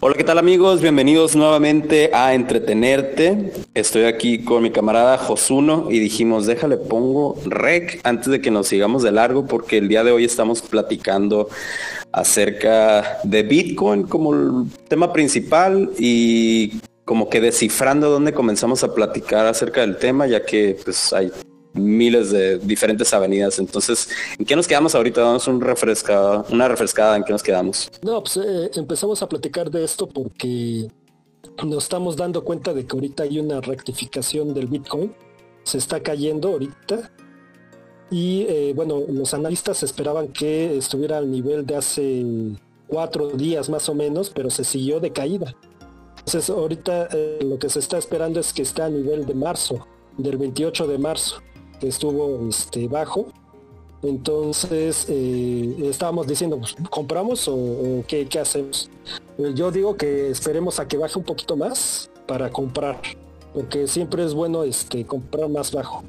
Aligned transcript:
Hola, 0.00 0.16
¿qué 0.16 0.24
tal 0.24 0.36
amigos? 0.36 0.82
Bienvenidos 0.82 1.34
nuevamente 1.34 2.10
a 2.12 2.34
Entretenerte. 2.34 3.52
Estoy 3.72 4.04
aquí 4.04 4.44
con 4.44 4.62
mi 4.62 4.70
camarada 4.70 5.16
Josuno 5.16 5.88
y 5.90 5.98
dijimos, 5.98 6.44
déjale, 6.44 6.76
pongo 6.76 7.36
rec 7.46 8.00
antes 8.04 8.26
de 8.28 8.42
que 8.42 8.50
nos 8.50 8.68
sigamos 8.68 9.02
de 9.02 9.12
largo 9.12 9.46
porque 9.46 9.78
el 9.78 9.88
día 9.88 10.04
de 10.04 10.12
hoy 10.12 10.24
estamos 10.24 10.60
platicando 10.60 11.48
acerca 12.12 13.18
de 13.24 13.44
Bitcoin 13.44 14.02
como 14.02 14.34
el 14.34 14.70
tema 14.88 15.10
principal 15.12 15.90
y 15.98 16.80
como 17.06 17.30
que 17.30 17.40
descifrando 17.40 18.10
dónde 18.10 18.34
comenzamos 18.34 18.84
a 18.84 18.94
platicar 18.94 19.46
acerca 19.46 19.80
del 19.80 19.96
tema, 19.96 20.26
ya 20.26 20.44
que 20.44 20.76
pues 20.84 21.12
hay 21.14 21.32
miles 21.74 22.30
de 22.30 22.58
diferentes 22.58 23.12
avenidas. 23.12 23.58
Entonces, 23.58 24.08
¿en 24.38 24.46
qué 24.46 24.56
nos 24.56 24.66
quedamos 24.66 24.94
ahorita? 24.94 25.20
Damos 25.20 25.46
un 25.48 25.60
refrescada, 25.60 26.44
una 26.50 26.68
refrescada, 26.68 27.16
¿en 27.16 27.24
qué 27.24 27.32
nos 27.32 27.42
quedamos? 27.42 27.90
No, 28.02 28.22
pues 28.22 28.36
eh, 28.38 28.70
empezamos 28.74 29.22
a 29.22 29.28
platicar 29.28 29.70
de 29.70 29.84
esto 29.84 30.06
porque 30.06 30.88
nos 31.64 31.84
estamos 31.84 32.16
dando 32.16 32.44
cuenta 32.44 32.72
de 32.72 32.86
que 32.86 32.96
ahorita 32.96 33.24
hay 33.24 33.38
una 33.40 33.60
rectificación 33.60 34.54
del 34.54 34.68
Bitcoin. 34.68 35.12
Se 35.64 35.78
está 35.78 36.00
cayendo 36.00 36.50
ahorita. 36.50 37.10
Y 38.10 38.46
eh, 38.48 38.72
bueno, 38.76 39.02
los 39.08 39.34
analistas 39.34 39.82
esperaban 39.82 40.28
que 40.28 40.76
estuviera 40.76 41.18
al 41.18 41.30
nivel 41.30 41.66
de 41.66 41.76
hace 41.76 42.24
cuatro 42.86 43.30
días 43.30 43.68
más 43.68 43.88
o 43.88 43.94
menos, 43.94 44.30
pero 44.30 44.50
se 44.50 44.62
siguió 44.62 45.00
de 45.00 45.10
caída. 45.10 45.56
Entonces 46.18 46.48
ahorita 46.48 47.08
eh, 47.12 47.38
lo 47.42 47.58
que 47.58 47.68
se 47.68 47.80
está 47.80 47.98
esperando 47.98 48.40
es 48.40 48.52
que 48.52 48.62
esté 48.62 48.82
a 48.82 48.88
nivel 48.88 49.26
de 49.26 49.34
marzo, 49.34 49.86
del 50.16 50.36
28 50.36 50.86
de 50.86 50.98
marzo 50.98 51.42
estuvo 51.88 52.48
este, 52.48 52.88
bajo. 52.88 53.26
Entonces 54.02 55.06
eh, 55.08 55.76
estábamos 55.84 56.26
diciendo, 56.26 56.58
pues, 56.58 56.76
¿compramos 56.90 57.48
o, 57.48 58.04
qué, 58.06 58.28
hacemos? 58.38 58.90
Eh, 59.38 59.52
yo 59.54 59.70
digo 59.70 59.96
que 59.96 60.28
esperemos 60.28 60.78
a 60.78 60.86
que 60.86 60.98
baje 60.98 61.18
un 61.18 61.24
poquito 61.24 61.56
más 61.56 62.10
para 62.26 62.50
comprar, 62.50 63.00
porque 63.54 63.86
siempre 63.86 64.24
es 64.24 64.34
bueno 64.34 64.62
este, 64.64 65.06
comprar 65.06 65.48
más 65.48 65.72
bajo. 65.72 66.02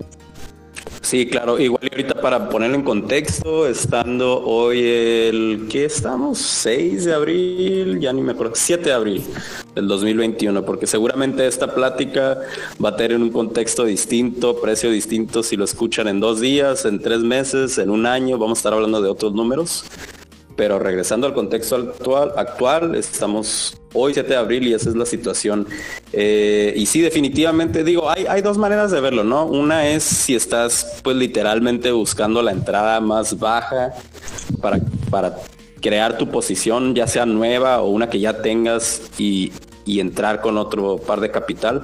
Sí, 1.06 1.28
claro. 1.28 1.60
Igual 1.60 1.88
ahorita 1.92 2.20
para 2.20 2.50
ponerlo 2.50 2.78
en 2.78 2.82
contexto, 2.82 3.68
estando 3.68 4.44
hoy 4.44 4.84
el, 4.84 5.68
¿qué 5.70 5.86
estamos? 5.86 6.40
6 6.40 7.06
de 7.06 7.14
abril, 7.14 8.00
ya 8.00 8.12
ni 8.12 8.24
me 8.24 8.32
acuerdo, 8.32 8.54
7 8.56 8.86
de 8.86 8.92
abril 8.92 9.24
del 9.76 9.88
2021, 9.88 10.66
porque 10.66 10.88
seguramente 10.88 11.46
esta 11.46 11.76
plática 11.76 12.40
va 12.84 12.90
a 12.90 12.96
tener 12.96 13.18
un 13.18 13.30
contexto 13.30 13.86
distinto, 13.86 14.60
precio 14.60 14.90
distinto, 14.90 15.44
si 15.44 15.56
lo 15.56 15.66
escuchan 15.66 16.08
en 16.08 16.20
dos 16.20 16.42
días, 16.42 16.86
en 16.86 17.00
tres 17.00 17.20
meses, 17.20 17.78
en 17.78 17.92
un 17.92 18.08
año, 18.08 18.40
vamos 18.40 18.58
a 18.58 18.60
estar 18.62 18.74
hablando 18.74 19.00
de 19.00 19.10
otros 19.10 19.32
números. 19.32 19.86
Pero 20.56 20.80
regresando 20.80 21.28
al 21.28 21.34
contexto 21.34 21.76
actual, 21.76 22.32
actual 22.38 22.96
estamos 22.96 23.78
hoy 23.94 24.14
7 24.14 24.30
de 24.30 24.36
abril 24.36 24.68
y 24.68 24.74
esa 24.74 24.90
es 24.90 24.96
la 24.96 25.06
situación. 25.06 25.68
Eh, 26.14 26.74
y 26.76 26.86
sí, 26.86 27.02
definitivamente 27.02 27.84
digo, 27.84 28.10
hay, 28.10 28.26
hay 28.28 28.42
dos 28.42 28.58
maneras 28.58 28.92
de 28.92 29.02
verlo, 29.02 29.24
¿no? 29.24 29.46
Una 29.46 29.88
es 29.88 30.04
si 30.04 30.36
estás 30.36 31.00
pues 31.04 31.18
literalmente 31.18 31.92
buscando 31.92 32.42
la 32.42 32.52
entrada 32.52 33.00
más 33.02 33.38
baja 33.40 33.94
para, 34.62 34.80
para 35.10 35.36
crear 35.82 36.18
tu 36.18 36.30
posición, 36.30 36.96
ya 36.96 37.06
sea 37.06 37.26
nueva 37.26 37.82
o 37.82 37.90
una 37.90 38.10
que 38.10 38.20
ya 38.20 38.42
tengas 38.42 39.04
y, 39.18 39.52
y 39.86 40.00
entrar 40.00 40.42
con 40.42 40.58
otro 40.58 40.98
par 40.98 41.22
de 41.22 41.32
capital. 41.32 41.84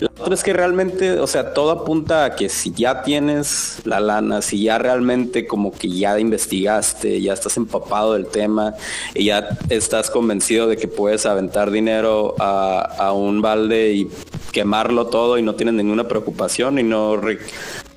La 0.00 0.10
otra 0.18 0.34
es 0.34 0.42
que 0.42 0.52
realmente, 0.52 1.18
o 1.18 1.26
sea, 1.26 1.52
todo 1.52 1.70
apunta 1.72 2.24
a 2.24 2.36
que 2.36 2.48
si 2.48 2.72
ya 2.72 3.02
tienes 3.02 3.80
la 3.84 4.00
lana, 4.00 4.42
si 4.42 4.62
ya 4.62 4.78
realmente 4.78 5.46
como 5.46 5.72
que 5.72 5.90
ya 5.90 6.18
investigaste, 6.18 7.20
ya 7.20 7.32
estás 7.32 7.56
empapado 7.56 8.14
del 8.14 8.26
tema 8.26 8.74
y 9.14 9.26
ya 9.26 9.48
estás 9.68 10.10
convencido 10.10 10.68
de 10.68 10.76
que 10.76 10.88
puedes 10.88 11.26
aventar 11.26 11.70
dinero 11.70 12.36
a, 12.38 13.12
un 13.12 13.42
balde 13.42 13.92
y 13.92 14.08
quemarlo 14.52 15.06
todo 15.08 15.36
y 15.36 15.42
no 15.42 15.54
tienes 15.54 15.74
ninguna 15.74 16.08
preocupación 16.08 16.78
y 16.78 16.82
no 16.82 17.20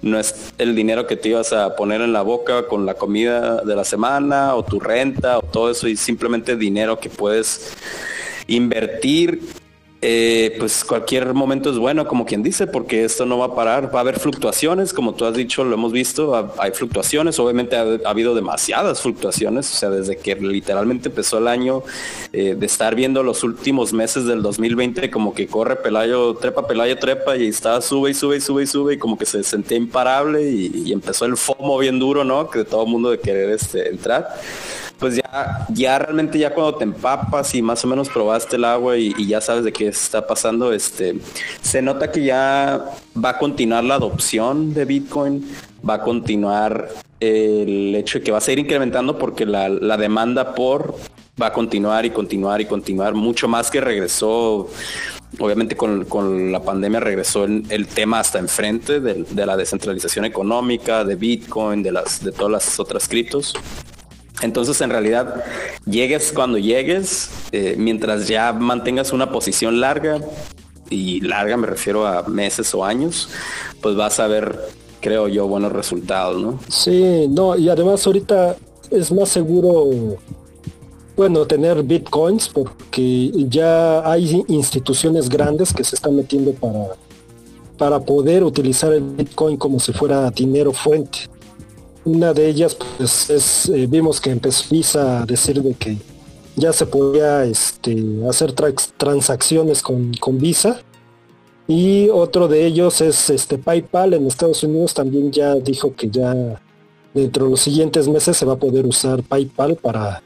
no 0.02 0.20
es 0.20 0.54
el 0.58 0.76
dinero 0.76 1.08
que 1.08 1.16
te 1.16 1.30
ibas 1.30 1.52
a 1.52 1.76
poner 1.76 2.02
en 2.02 2.14
la 2.14 2.22
boca 2.22 2.68
con 2.68 2.86
la 2.86 2.94
comida 2.94 3.62
de 3.62 3.76
la 3.76 3.84
semana 3.84 4.56
o 4.56 4.64
tu 4.64 4.80
renta 4.80 5.40
o 5.40 5.42
todo 5.42 5.72
eso 5.72 5.88
y 5.88 5.96
simplemente 5.96 6.56
dinero 6.56 7.00
que 7.00 7.10
puedes 7.10 7.74
invertir 8.48 9.42
eh, 10.08 10.56
pues 10.60 10.84
cualquier 10.84 11.34
momento 11.34 11.72
es 11.72 11.80
bueno, 11.80 12.08
como 12.08 12.28
quien 12.28 12.44
dice, 12.44 12.68
porque 12.68 13.06
esto 13.06 13.26
no 13.26 13.40
va 13.40 13.46
a 13.48 13.56
parar, 13.56 13.92
va 13.92 14.00
a 14.00 14.02
haber 14.02 14.20
fluctuaciones, 14.20 14.94
como 14.94 15.16
tú 15.16 15.26
has 15.26 15.34
dicho, 15.34 15.64
lo 15.64 15.74
hemos 15.74 15.92
visto, 15.92 16.54
hay 16.60 16.74
fluctuaciones, 16.74 17.40
obviamente 17.40 17.76
ha, 17.76 18.08
habido 18.08 18.36
demasiadas 18.36 19.02
fluctuaciones, 19.02 19.74
o 19.74 19.76
sea, 19.76 19.90
desde 19.90 20.18
que 20.18 20.36
literalmente 20.36 21.10
empezó 21.10 21.40
el 21.40 21.48
año 21.48 21.82
eh, 22.34 22.56
de 22.56 22.66
estar 22.68 22.94
viendo 22.94 23.24
los 23.24 23.44
últimos 23.44 23.94
meses 23.94 24.26
del 24.26 24.44
2020 24.44 25.10
como 25.10 25.34
que 25.34 25.48
corre 25.48 25.76
Pelayo, 25.78 26.36
trepa, 26.36 26.68
Pelayo, 26.68 27.00
trepa 27.00 27.36
y 27.36 27.48
está, 27.48 27.82
sube 27.82 28.12
y 28.12 28.14
sube 28.14 28.38
y 28.38 28.42
sube 28.42 28.62
y 28.62 28.68
sube 28.68 28.94
y 28.94 28.98
como 29.00 29.18
que 29.18 29.26
se 29.26 29.44
sentía 29.44 29.78
imparable 29.78 30.48
y, 30.48 30.94
empezó 30.94 31.26
el 31.26 31.36
FOMO 31.36 31.80
bien 31.80 31.98
duro, 31.98 32.24
¿no? 32.24 32.48
Que 32.50 32.64
todo 32.64 32.84
el 32.84 32.92
mundo 32.92 33.10
de 33.10 33.20
querer 33.20 33.50
este, 33.50 33.90
entrar 33.90 34.30
pues 35.00 35.18
ya, 35.18 35.66
ya 35.70 36.00
realmente 36.00 36.40
ya 36.40 36.54
cuando 36.54 36.76
te 36.76 36.84
empapas 36.84 37.54
y 37.56 37.62
más 37.62 37.84
o 37.84 37.88
menos 37.88 38.10
probaste 38.10 38.56
el 38.56 38.66
agua 38.66 38.98
y, 38.98 39.14
ya 39.28 39.42
sabes 39.42 39.64
de 39.64 39.74
qué 39.74 39.88
está 39.88 40.26
pasando, 40.26 40.72
este, 40.72 41.16
se 41.62 41.82
nota 41.82 42.12
que 42.12 42.24
ya 42.24 42.86
va 43.24 43.30
a 43.30 43.38
continuar 43.38 43.84
la 43.84 43.96
adopción 43.96 44.74
de 44.74 44.86
Bitcoin, 44.86 45.46
va 45.88 45.96
a 45.96 46.02
continuar 46.02 46.90
el 47.20 47.96
hecho 47.96 48.20
de 48.20 48.24
que 48.24 48.32
va 48.32 48.38
a 48.38 48.42
seguir 48.42 48.60
incrementando 48.60 49.18
porque 49.18 49.46
la, 49.46 49.70
demanda 49.98 50.54
por 50.54 50.96
va 51.42 51.48
a 51.48 51.54
continuar 51.54 52.06
y 52.06 52.12
continuar 52.12 52.62
y 52.62 52.66
continuar 52.66 53.14
mucho 53.14 53.48
más 53.48 53.70
que 53.70 53.82
regresó 53.82 54.70
obviamente 55.40 55.76
con, 55.76 56.52
la 56.52 56.64
pandemia 56.64 57.02
regresó 57.02 57.44
el, 57.44 57.88
tema 57.88 58.20
hasta 58.20 58.40
enfrente 58.40 59.02
de, 59.02 59.26
de, 59.30 59.46
la 59.46 59.58
descentralización 59.58 60.24
económica, 60.24 61.04
de 61.04 61.16
Bitcoin, 61.16 61.84
de 61.84 61.92
las 61.92 62.24
de 62.24 62.32
todas 62.32 62.52
las 62.52 62.80
otras 62.80 63.10
criptos. 63.10 63.54
Entonces, 64.46 64.80
en 64.82 64.92
realidad, 64.92 65.44
llegues 65.86 66.32
cuando 66.32 66.60
llegues, 66.60 67.32
eh, 67.52 67.76
mientras 67.78 68.28
ya 68.28 68.54
mantengas 68.54 69.12
una 69.12 69.32
posición 69.32 69.82
larga, 69.82 70.20
y 70.90 71.20
larga 71.22 71.58
me 71.58 71.66
refiero 71.66 72.06
a 72.06 72.22
meses 72.24 72.74
o 72.76 72.86
años, 72.86 73.28
pues 73.82 73.96
vas 73.96 74.20
a 74.20 74.28
ver, 74.28 74.58
creo 75.02 75.28
yo, 75.28 75.48
buenos 75.48 75.72
resultados, 75.72 76.40
¿no? 76.40 76.60
Sí, 76.70 77.28
no, 77.28 77.58
y 77.58 77.70
además 77.70 78.06
ahorita 78.06 78.56
es 78.92 79.12
más 79.12 79.30
seguro, 79.30 80.18
bueno, 81.18 81.46
tener 81.48 81.82
bitcoins 81.82 82.48
porque 82.48 83.32
ya 83.50 84.08
hay 84.08 84.44
instituciones 84.48 85.28
grandes 85.28 85.74
que 85.74 85.84
se 85.84 85.96
están 85.96 86.16
metiendo 86.16 86.52
para, 86.54 86.90
para 87.80 88.00
poder 88.00 88.44
utilizar 88.44 88.94
el 88.94 89.02
bitcoin 89.02 89.58
como 89.58 89.80
si 89.80 89.92
fuera 89.92 90.30
dinero 90.30 90.72
fuente. 90.72 91.28
Una 92.06 92.34
de 92.34 92.48
ellas, 92.48 92.78
pues, 92.98 93.32
es, 93.32 93.68
eh, 93.70 93.88
vimos 93.90 94.22
que 94.22 94.30
empezó 94.30 94.66
Visa 94.70 95.24
a 95.24 95.26
decir 95.26 95.62
de 95.64 95.74
que 95.74 95.98
ya 96.56 96.72
se 96.72 96.86
podía 96.86 97.44
este, 97.46 97.98
hacer 98.30 98.54
transacciones 98.54 99.82
con, 99.82 100.12
Visa. 100.38 100.80
Y 101.68 102.10
otro 102.10 102.48
de 102.48 102.66
ellos 102.66 103.02
es 103.02 103.30
este 103.32 103.58
PayPal 103.58 104.14
en 104.14 104.28
Estados 104.28 104.64
Unidos 104.64 104.94
también 104.94 105.32
ya 105.32 105.56
dijo 105.56 105.96
que 105.96 106.12
ya 106.12 106.62
dentro 107.12 107.46
de 107.46 107.52
los 107.52 107.62
siguientes 107.62 108.08
meses 108.08 108.38
se 108.38 108.46
va 108.46 108.54
a 108.54 108.58
poder 108.58 108.86
usar 108.86 109.24
PayPal 109.24 109.76
para, 109.76 110.22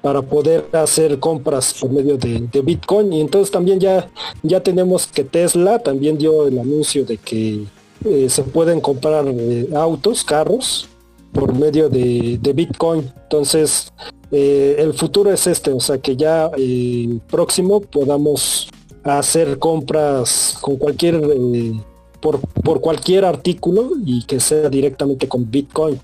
para 0.00 0.22
poder 0.22 0.64
hacer 0.72 1.18
compras 1.18 1.74
por 1.78 1.90
medio 1.90 2.16
de, 2.16 2.62
Bitcoin. 2.62 3.12
Y 3.12 3.20
entonces 3.20 3.50
también 3.50 3.78
ya, 3.78 4.08
ya 4.42 4.62
tenemos 4.62 5.06
que 5.06 5.24
Tesla 5.24 5.78
también 5.78 6.16
dio 6.16 6.46
el 6.46 6.58
anuncio 6.58 7.04
de 7.04 7.18
que 7.18 7.66
eh, 8.06 8.30
se 8.30 8.42
pueden 8.44 8.80
comprar 8.80 9.26
eh, 9.28 9.68
autos, 9.74 10.24
carros, 10.24 10.88
por 11.32 11.54
medio 11.54 11.88
de, 11.88 12.52
Bitcoin. 12.54 13.10
Entonces, 13.22 13.92
eh, 14.30 14.76
el 14.78 14.94
futuro 14.94 15.32
es 15.32 15.46
este, 15.46 15.70
o 15.70 15.80
sea 15.80 15.98
que 15.98 16.16
ya 16.16 16.50
eh, 16.56 17.18
próximo 17.28 17.80
podamos 17.80 18.68
hacer 19.04 19.58
compras 19.58 20.58
con 20.60 20.76
cualquier 20.76 21.14
eh, 21.14 21.72
por, 22.20 22.40
por, 22.40 22.80
cualquier 22.80 23.24
artículo 23.24 23.92
y 24.04 24.24
que 24.24 24.40
sea 24.40 24.68
directamente 24.68 25.28
con 25.28 25.50
Bitcoin. 25.50 25.98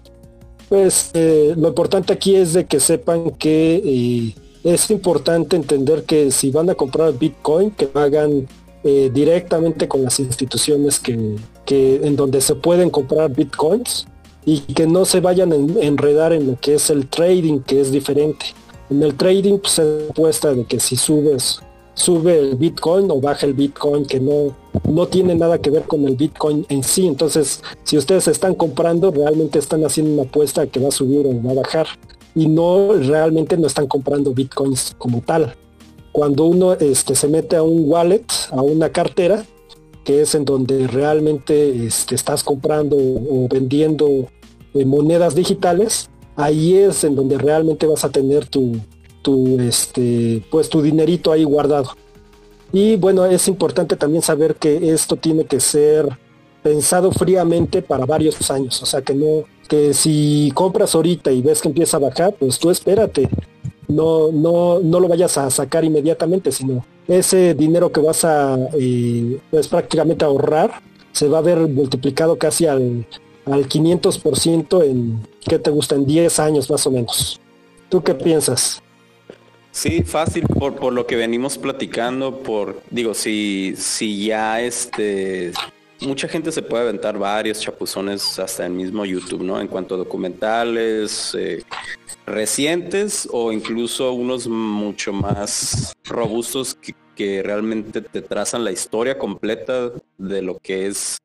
Pues 0.68 1.10
lo 1.14 1.68
importante 1.68 2.12
aquí 2.12 2.34
es 2.36 2.54
de 2.54 2.64
que 2.64 2.80
sepan 2.80 3.30
que 3.32 4.34
es 4.64 4.90
importante 4.90 5.56
entender 5.56 6.04
que 6.04 6.30
si 6.30 6.50
van 6.50 6.70
a 6.70 6.74
comprar 6.74 7.16
Bitcoin, 7.18 7.70
que 7.70 7.88
hagan 7.92 8.48
directamente 8.82 9.86
con 9.86 10.02
las 10.02 10.18
instituciones 10.20 10.98
que, 10.98 11.36
que 11.66 11.96
en 11.96 12.16
donde 12.16 12.40
se 12.40 12.54
pueden 12.54 12.90
comprar 12.90 13.30
Bitcoins 13.30 14.06
y 14.46 14.60
que 14.60 14.86
no 14.86 15.04
se 15.04 15.20
vayan 15.20 15.52
a 15.52 15.56
enredar 15.56 16.32
en 16.32 16.46
lo 16.46 16.58
que 16.60 16.74
es 16.74 16.90
el 16.90 17.08
trading, 17.08 17.60
que 17.60 17.80
es 17.80 17.90
diferente. 17.90 18.46
En 18.90 19.02
el 19.02 19.14
trading 19.14 19.58
pues, 19.58 19.72
se 19.74 20.06
apuesta 20.10 20.52
de 20.52 20.64
que 20.64 20.78
si 20.78 20.96
subes, 20.96 21.60
sube 21.94 22.38
el 22.38 22.56
Bitcoin 22.56 23.10
o 23.10 23.20
baja 23.20 23.46
el 23.46 23.54
Bitcoin, 23.54 24.04
que 24.04 24.20
no, 24.20 24.54
no 24.88 25.06
tiene 25.06 25.34
nada 25.34 25.58
que 25.58 25.70
ver 25.70 25.84
con 25.84 26.06
el 26.06 26.16
Bitcoin 26.16 26.66
en 26.68 26.82
sí. 26.82 27.06
Entonces, 27.06 27.62
si 27.84 27.96
ustedes 27.96 28.28
están 28.28 28.54
comprando, 28.54 29.10
realmente 29.10 29.58
están 29.58 29.84
haciendo 29.84 30.12
una 30.12 30.22
apuesta 30.28 30.66
que 30.66 30.80
va 30.80 30.88
a 30.88 30.92
subir 30.92 31.26
o 31.26 31.42
va 31.42 31.52
a 31.52 31.54
bajar. 31.54 31.86
y 32.34 32.48
no 32.48 32.92
realmente 32.94 33.56
no 33.56 33.68
están 33.68 33.86
comprando 33.86 34.32
bitcoins 34.32 34.94
como 34.98 35.20
tal. 35.20 35.54
Cuando 36.10 36.44
uno 36.44 36.72
este, 36.74 37.14
se 37.14 37.28
mete 37.28 37.56
a 37.56 37.62
un 37.62 37.88
wallet, 37.88 38.26
a 38.50 38.60
una 38.60 38.90
cartera, 38.90 39.44
que 40.04 40.20
es 40.20 40.34
en 40.34 40.44
donde 40.44 40.86
realmente 40.86 41.86
este, 41.86 42.14
estás 42.14 42.44
comprando 42.44 42.96
o 42.96 43.48
vendiendo 43.50 44.28
eh, 44.74 44.84
monedas 44.84 45.34
digitales, 45.34 46.10
ahí 46.36 46.76
es 46.76 47.04
en 47.04 47.16
donde 47.16 47.38
realmente 47.38 47.86
vas 47.86 48.04
a 48.04 48.10
tener 48.10 48.46
tu, 48.46 48.76
tu, 49.22 49.58
este, 49.60 50.42
pues 50.50 50.68
tu 50.68 50.82
dinerito 50.82 51.32
ahí 51.32 51.44
guardado. 51.44 51.96
Y 52.72 52.96
bueno, 52.96 53.24
es 53.24 53.48
importante 53.48 53.96
también 53.96 54.22
saber 54.22 54.56
que 54.56 54.92
esto 54.92 55.16
tiene 55.16 55.44
que 55.44 55.60
ser 55.60 56.18
pensado 56.62 57.12
fríamente 57.12 57.82
para 57.82 58.04
varios 58.04 58.50
años. 58.50 58.82
O 58.82 58.86
sea 58.86 59.00
que 59.02 59.14
no, 59.14 59.44
que 59.68 59.94
si 59.94 60.50
compras 60.54 60.94
ahorita 60.94 61.30
y 61.30 61.40
ves 61.40 61.62
que 61.62 61.68
empieza 61.68 61.96
a 61.96 62.00
bajar, 62.00 62.34
pues 62.38 62.58
tú 62.58 62.70
espérate. 62.70 63.28
No, 63.86 64.32
no, 64.32 64.80
no 64.80 64.98
lo 64.98 65.08
vayas 65.08 65.38
a 65.38 65.50
sacar 65.50 65.84
inmediatamente, 65.84 66.50
sino 66.50 66.84
ese 67.08 67.54
dinero 67.54 67.92
que 67.92 68.00
vas 68.00 68.24
a 68.24 68.56
eh, 68.78 69.38
pues 69.50 69.68
prácticamente 69.68 70.24
ahorrar 70.24 70.80
se 71.12 71.28
va 71.28 71.38
a 71.38 71.42
ver 71.42 71.58
multiplicado 71.58 72.36
casi 72.36 72.66
al, 72.66 73.06
al 73.46 73.68
500% 73.68 74.84
en, 74.84 75.20
¿qué 75.46 75.58
te 75.58 75.70
gusta? 75.70 75.94
En 75.94 76.06
10 76.06 76.38
años 76.40 76.70
más 76.70 76.86
o 76.86 76.90
menos. 76.90 77.40
¿Tú 77.88 78.02
qué 78.02 78.14
piensas? 78.14 78.82
Sí, 79.70 80.02
fácil 80.02 80.46
por, 80.46 80.76
por 80.76 80.92
lo 80.92 81.06
que 81.06 81.16
venimos 81.16 81.58
platicando, 81.58 82.42
por, 82.42 82.80
digo, 82.90 83.12
si, 83.12 83.74
si 83.76 84.26
ya 84.26 84.60
este, 84.60 85.52
mucha 86.04 86.28
gente 86.28 86.52
se 86.52 86.62
puede 86.62 86.84
aventar 86.84 87.18
varios 87.18 87.60
chapuzones 87.60 88.38
hasta 88.38 88.66
el 88.66 88.72
mismo 88.72 89.04
YouTube, 89.04 89.42
¿no? 89.42 89.60
En 89.60 89.68
cuanto 89.68 89.94
a 89.94 89.98
documentales 89.98 91.34
eh, 91.38 91.62
recientes 92.26 93.28
o 93.32 93.52
incluso 93.52 94.12
unos 94.12 94.46
mucho 94.46 95.12
más 95.12 95.92
robustos 96.04 96.74
que, 96.74 96.94
realmente 97.44 98.00
te 98.00 98.22
trazan 98.22 98.64
la 98.64 98.72
historia 98.72 99.16
completa 99.16 99.92
de 100.18 100.42
lo 100.42 100.58
que 100.58 100.88
es 100.88 101.16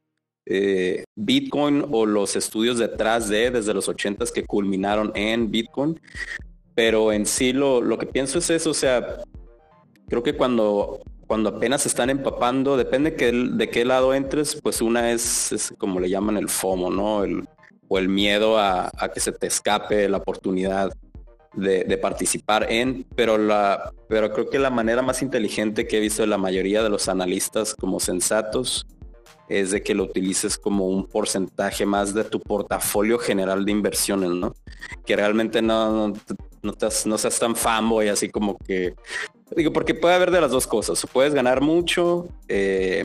eh, 0.45 1.03
Bitcoin 1.15 1.83
o 1.89 2.05
los 2.05 2.35
estudios 2.35 2.77
detrás 2.77 3.27
de 3.27 3.49
desde 3.49 3.73
los 3.73 3.89
ochentas 3.89 4.31
que 4.31 4.45
culminaron 4.45 5.11
en 5.15 5.49
Bitcoin 5.49 5.99
pero 6.79 7.11
en 7.11 7.25
sí 7.25 7.51
lo, 7.51 7.81
lo 7.81 7.97
que 7.97 8.05
pienso 8.05 8.39
es 8.39 8.49
eso, 8.49 8.69
o 8.69 8.73
sea, 8.73 9.17
creo 10.07 10.23
que 10.23 10.37
cuando, 10.37 11.01
cuando 11.29 11.49
apenas 11.49 11.85
están 11.85 12.09
empapando, 12.09 12.75
depende 12.75 13.15
que, 13.15 13.31
de 13.31 13.69
qué 13.69 13.85
lado 13.85 14.15
entres, 14.15 14.59
pues 14.63 14.81
una 14.81 15.11
es, 15.11 15.71
como 15.77 15.99
le 15.99 16.09
llaman 16.09 16.37
el 16.37 16.49
FOMO, 16.49 16.89
¿no? 16.89 17.17
O 17.87 17.99
el 17.99 18.09
miedo 18.09 18.57
a, 18.57 18.91
que 19.13 19.19
se 19.19 19.31
te 19.31 19.45
escape 19.45 20.09
la 20.09 20.17
oportunidad 20.17 20.91
de, 21.53 21.97
participar 21.99 22.65
en, 22.71 23.05
pero, 23.15 23.37
la, 23.37 23.93
pero 24.07 24.33
creo 24.33 24.49
que 24.49 24.57
la 24.57 24.71
manera 24.71 25.03
más 25.03 25.21
inteligente 25.21 25.87
que 25.87 25.97
he 25.97 25.99
visto 25.99 26.23
de 26.23 26.29
la 26.29 26.39
mayoría 26.39 26.81
de 26.81 26.89
los 26.89 27.07
analistas 27.07 27.75
como 27.75 27.99
sensatos 27.99 28.87
es 29.49 29.69
de 29.69 29.83
que 29.83 29.93
lo 29.93 30.05
utilices 30.05 30.57
como 30.57 30.87
un 30.87 31.05
porcentaje 31.05 31.85
más 31.85 32.15
de 32.15 32.23
tu 32.23 32.39
portafolio 32.39 33.19
general 33.19 33.65
de 33.65 33.71
inversiones, 33.71 34.31
¿no? 34.31 34.55
Que 35.05 35.15
realmente 35.15 35.61
no, 35.61 36.07
no, 36.07 36.13
no 36.61 37.17
seas 37.17 37.39
tan 37.39 37.56
fanboy 37.56 38.09
así 38.09 38.29
como 38.29 38.57
que 38.57 38.95
digo 39.56 39.73
porque 39.73 39.94
puede 39.94 40.15
haber 40.15 40.31
de 40.31 40.41
las 40.41 40.51
dos 40.51 40.67
cosas 40.67 41.06
puedes 41.11 41.33
ganar 41.33 41.61
mucho 41.61 42.27
eh, 42.47 43.03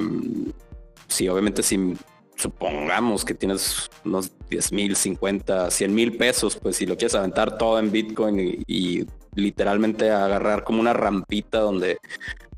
sí 1.09 1.29
obviamente 1.29 1.63
si 1.63 1.95
supongamos 2.37 3.25
que 3.25 3.35
tienes 3.35 3.91
unos 4.05 4.33
10 4.51 4.73
mil 4.73 4.97
50 4.97 5.71
100 5.71 5.95
mil 5.95 6.17
pesos 6.17 6.57
pues 6.57 6.77
si 6.77 6.87
lo 6.87 6.97
quieres 6.97 7.15
aventar 7.15 7.59
todo 7.59 7.79
en 7.79 7.91
bitcoin 7.91 8.65
y, 8.67 9.07
literalmente 9.37 10.13
agarrar 10.13 10.63
como 10.63 10.79
una 10.79 10.93
rampita 10.93 11.59
donde 11.59 11.99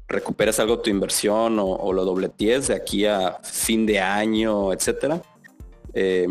recuperes 0.09 0.61
algo 0.61 0.81
tu 0.81 0.91
inversión 0.91 1.57
o, 1.59 1.91
lo 1.91 2.05
dobleties 2.05 2.69
de 2.69 2.75
aquí 2.75 3.07
a 3.07 3.39
fin 3.43 3.87
de 3.87 3.99
año 3.99 4.75
etcétera 4.75 5.23
eh, 5.95 6.29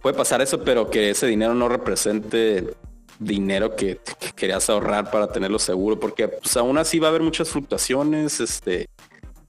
puede 0.00 0.16
pasar 0.16 0.40
eso 0.40 0.62
pero 0.62 0.88
que 0.88 1.10
ese 1.10 1.26
dinero 1.26 1.52
no 1.54 1.68
represente 1.68 2.76
dinero 3.24 3.76
que, 3.76 4.00
querías 4.36 4.68
ahorrar 4.70 5.10
para 5.10 5.28
tenerlo 5.28 5.58
seguro, 5.58 5.98
porque 5.98 6.28
pues, 6.28 6.56
aún 6.56 6.78
así 6.78 6.98
va 6.98 7.08
a 7.08 7.10
haber 7.10 7.22
muchas 7.22 7.48
fluctuaciones, 7.48 8.40
este, 8.40 8.88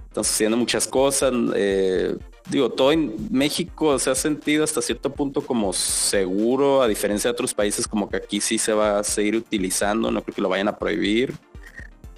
están 0.07 0.23
sucediendo 0.23 0.57
muchas 0.57 0.87
cosas. 0.87 1.33
Eh, 1.55 2.15
digo, 2.49 2.69
todo 2.69 2.91
en 2.91 3.15
México 3.31 3.97
se 3.99 4.09
ha 4.09 4.15
sentido 4.15 4.63
hasta 4.63 4.81
cierto 4.81 5.11
punto 5.11 5.41
como 5.41 5.73
seguro, 5.73 6.81
a 6.81 6.87
diferencia 6.87 7.29
de 7.29 7.33
otros 7.33 7.53
países, 7.53 7.87
como 7.87 8.09
que 8.09 8.17
aquí 8.17 8.39
sí 8.41 8.57
se 8.57 8.73
va 8.73 8.99
a 8.99 9.03
seguir 9.03 9.35
utilizando, 9.35 10.11
no 10.11 10.21
creo 10.21 10.35
que 10.35 10.41
lo 10.41 10.49
vayan 10.49 10.67
a 10.67 10.77
prohibir, 10.77 11.33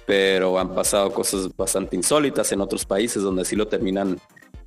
pero 0.06 0.58
han 0.58 0.74
pasado 0.74 1.12
cosas 1.12 1.48
bastante 1.56 1.96
insólitas 1.96 2.52
en 2.52 2.60
otros 2.60 2.84
países 2.84 3.22
donde 3.22 3.44
sí 3.44 3.56
lo 3.56 3.66
terminan 3.66 4.18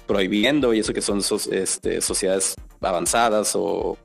prohibiendo 0.05 0.73
y 0.73 0.79
eso 0.79 0.91
que 0.91 1.01
son 1.01 1.21
este, 1.51 2.01
sociedades 2.01 2.55
avanzadas 2.81 3.53
o 3.55 3.97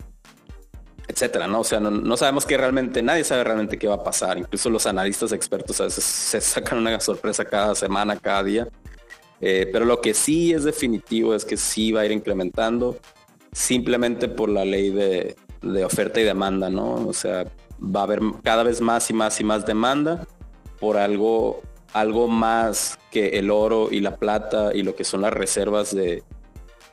etcétera, 1.14 1.46
¿no? 1.46 1.61
O 1.61 1.64
sea, 1.64 1.78
no, 1.78 2.16
sabemos 2.16 2.44
que 2.44 2.56
realmente, 2.56 3.00
nadie 3.00 3.22
sabe 3.22 3.44
realmente 3.44 3.78
qué 3.78 3.87
va 3.87 3.94
a 3.94 4.02
pasar. 4.02 4.37
Incluso 4.37 4.69
los 4.69 4.84
analistas 4.84 5.31
expertos 5.31 5.81
a 5.81 5.84
veces 5.84 6.02
se 6.32 6.40
sacan 6.40 6.78
una 6.78 6.99
sorpresa 6.99 7.44
cada 7.44 7.75
semana, 7.76 8.16
cada 8.16 8.43
día. 8.43 8.69
Eh, 9.40 9.69
pero 9.72 9.84
lo 9.84 10.00
que 10.00 10.12
sí 10.12 10.52
es 10.52 10.64
definitivo 10.64 11.34
es 11.34 11.44
que 11.44 11.56
sí 11.56 11.93
va 11.93 12.00
a 12.00 12.05
ir 12.05 12.11
incrementando 12.11 12.99
simplemente 13.52 14.28
por 14.28 14.49
la 14.49 14.64
ley 14.64 14.90
de, 14.90 15.37
oferta 15.84 16.20
y 16.20 16.25
demanda, 16.25 16.69
¿no? 16.69 17.06
O 17.06 17.12
sea, 17.12 17.44
va 17.81 18.00
a 18.00 18.02
haber 18.02 18.20
cada 18.43 18.64
vez 18.64 18.81
más 18.81 19.08
y 19.08 19.12
más 19.14 19.40
y 19.40 19.44
más 19.44 19.64
demanda 19.64 20.26
por 20.81 20.96
algo, 20.96 21.62
algo 21.93 22.26
más 22.26 22.99
que 23.12 23.38
el 23.38 23.50
oro 23.52 23.88
y 23.90 24.00
la 24.00 24.16
plata 24.16 24.75
y 24.75 24.82
lo 24.82 24.96
que 24.96 25.05
son 25.05 25.22
las 25.22 25.32
reservas 25.32 25.94
de, 25.94 26.25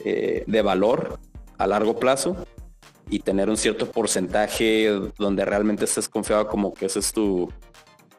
eh, 0.06 0.44
de 0.46 0.62
valor 0.62 1.20
a 1.58 1.66
largo 1.66 1.98
plazo 2.00 2.38
y 3.12 3.20
tener 3.20 3.50
un 3.50 3.58
cierto 3.58 3.92
porcentaje 3.92 4.90
donde 5.20 5.46
realmente 5.46 5.84
estés 5.84 6.08
confiado 6.08 6.48
como 6.48 6.74
que 6.74 6.86
ese 6.86 7.00
es 7.00 7.12
tu, 7.12 7.52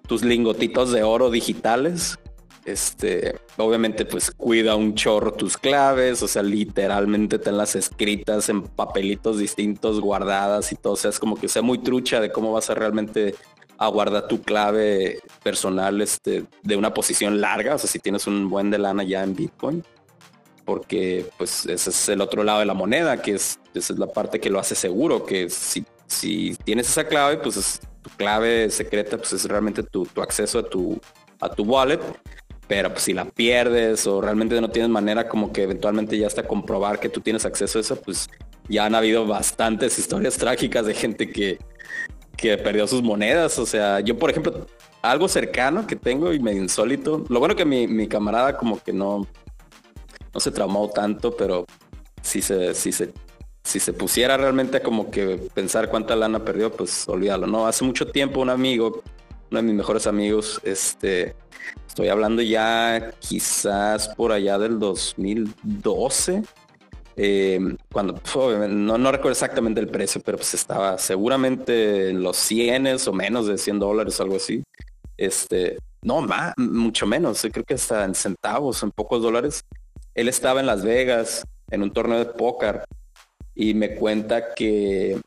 tus 0.07 0.23
lingotitos 0.23 0.93
de 0.93 1.03
oro 1.03 1.31
digitales. 1.31 2.19
Este, 2.65 3.41
obviamente 3.57 4.05
pues 4.05 4.31
cuida 4.31 4.77
un 4.77 4.95
chorro 4.95 5.33
tus 5.33 5.57
claves, 5.57 6.23
o 6.23 6.29
sea, 6.29 6.45
literalmente 6.45 7.41
tenlas 7.41 7.75
escritas 7.75 8.49
en 8.51 8.63
papelitos 8.63 9.39
distintos, 9.39 10.01
guardadas 10.01 10.71
y 10.71 10.77
todo, 10.77 10.93
o 10.93 10.97
sea, 10.97 11.11
es 11.11 11.19
como 11.19 11.35
que 11.35 11.49
sea 11.49 11.63
muy 11.63 11.79
trucha 11.79 12.21
de 12.21 12.31
cómo 12.31 12.53
vas 12.53 12.71
a 12.71 12.75
realmente 12.75 13.35
a 13.79 13.89
guardar 13.89 14.29
tu 14.29 14.43
clave 14.43 15.19
personal 15.43 16.01
este, 16.03 16.45
de 16.63 16.77
una 16.77 16.95
posición 16.95 17.41
larga, 17.41 17.75
o 17.75 17.79
sea, 17.79 17.91
si 17.91 17.99
tienes 17.99 18.29
un 18.29 18.49
buen 18.49 18.71
de 18.71 18.79
lana 18.79 19.03
ya 19.03 19.25
en 19.25 19.35
Bitcoin 19.35 19.83
porque 20.65 21.27
pues 21.39 21.67
ese 21.67 21.91
es 21.91 22.09
el 22.09 22.21
otro 22.21 22.45
lado 22.45 22.61
de 22.61 22.67
la 22.67 22.75
moneda, 22.75 23.21
que 23.21 23.33
es, 23.35 23.59
esa 23.75 23.93
es 23.93 23.99
la 23.99 24.07
parte 24.07 24.41
que 24.41 24.51
lo 24.51 24.59
hace 24.59 24.75
seguro, 24.75 25.25
que 25.25 25.51
si, 25.51 25.85
si 26.07 26.57
tienes 26.65 26.89
esa 26.89 27.05
clave, 27.05 27.39
pues 27.39 27.57
es, 27.57 27.81
tu 28.03 28.11
clave 28.11 28.69
secreta 28.71 29.17
pues 29.17 29.33
es 29.33 29.45
realmente 29.45 29.83
tu, 29.83 30.07
acceso 30.21 30.59
a 30.59 30.69
tu, 30.69 31.01
a 31.41 31.49
tu 31.49 31.65
wallet, 31.65 32.01
pero 32.67 32.91
pues 32.91 33.03
si 33.03 33.13
la 33.13 33.25
pierdes 33.25 34.07
o 34.07 34.21
realmente 34.21 34.61
no 34.61 34.71
tienes 34.71 34.91
manera 34.91 35.29
como 35.29 35.53
que 35.53 35.63
eventualmente 35.63 36.19
ya 36.19 36.27
hasta 36.27 36.43
comprobar 36.43 37.01
que 37.01 37.09
tú 37.09 37.21
tienes 37.21 37.45
acceso 37.45 37.79
a 37.79 37.81
eso, 37.81 37.97
pues 37.97 38.29
ya 38.69 38.87
han 38.87 38.95
habido 38.95 39.27
bastantes 39.27 39.99
historias 39.99 40.37
trágicas 40.37 40.87
de 40.87 40.95
gente 40.95 41.31
que, 41.31 41.59
que 42.37 42.57
perdió 42.59 42.87
sus 42.87 43.03
monedas. 43.03 43.59
O 43.59 43.67
sea, 43.67 44.01
yo 44.01 44.19
por 44.19 44.31
ejemplo, 44.31 44.67
algo 45.03 45.29
cercano 45.29 45.87
que 45.87 45.97
tengo 45.97 46.33
y 46.33 46.41
medio 46.41 46.63
insólito, 46.63 47.25
lo 47.29 47.39
bueno 47.39 47.57
que 47.57 47.65
mi, 47.65 47.87
mi 47.87 48.09
camarada 48.09 48.57
como 48.57 48.83
que 48.83 48.93
no, 48.93 49.27
no 50.33 50.41
se 50.41 50.51
traumó 50.51 50.89
tanto, 50.91 51.37
pero 51.37 51.65
si 52.23 52.41
se, 52.41 52.75
si 52.75 52.93
se, 52.93 53.13
si 53.65 53.81
se 53.81 53.93
pusiera 53.93 54.37
realmente 54.37 54.81
como 54.81 55.11
que 55.11 55.49
pensar 55.55 55.89
cuánta 55.91 56.17
lana 56.17 56.45
perdió, 56.45 56.73
pues 56.73 57.09
olvídalo, 57.09 57.47
¿no? 57.47 57.67
Hace 57.67 57.85
mucho 57.85 58.09
tiempo 58.09 58.41
un 58.41 58.51
amigo, 58.51 59.03
uno 59.51 59.61
de 59.61 59.63
mis 59.63 59.75
mejores 59.75 60.07
amigos, 60.07 60.61
este, 60.65 61.37
estoy 61.87 62.09
hablando 62.09 62.43
ya 62.43 63.13
quizás 63.19 64.09
por 64.09 64.33
allá 64.33 64.59
del 64.59 64.79
2012, 64.79 66.43
eh, 67.15 67.61
cuando 67.93 68.19
no, 68.69 68.97
no, 68.97 69.13
recuerdo 69.13 69.33
exactamente 69.33 69.81
el 69.81 69.89
precio, 69.89 70.21
pero 70.25 70.39
pues 70.39 70.55
estaba 70.55 70.97
seguramente 70.97 72.09
en 72.09 72.23
los 72.23 72.39
100 72.39 72.97
o 73.07 73.13
menos 73.13 73.47
de 73.47 73.59
100 73.59 73.79
dólares, 73.79 74.19
algo 74.21 74.37
así. 74.37 74.63
Este, 75.19 75.79
no, 76.01 76.23
más, 76.23 76.55
mucho 76.57 77.07
menos, 77.07 77.47
creo 77.53 77.65
que 77.65 77.75
hasta 77.75 78.05
en 78.05 78.15
centavos, 78.15 78.83
en 78.83 78.91
pocos 78.91 79.23
dólares 79.23 79.63
él 80.15 80.29
estaba 80.29 80.61
en 80.61 80.67
Las 80.67 80.85
Vegas 80.85 81.45
en 81.71 81.83
un 81.83 81.93
torneo 81.93 82.19
de 82.19 82.27
póker 82.27 82.85
y 83.55 83.75
me 83.75 83.95
cuenta 83.95 84.55
que, 84.55 85.21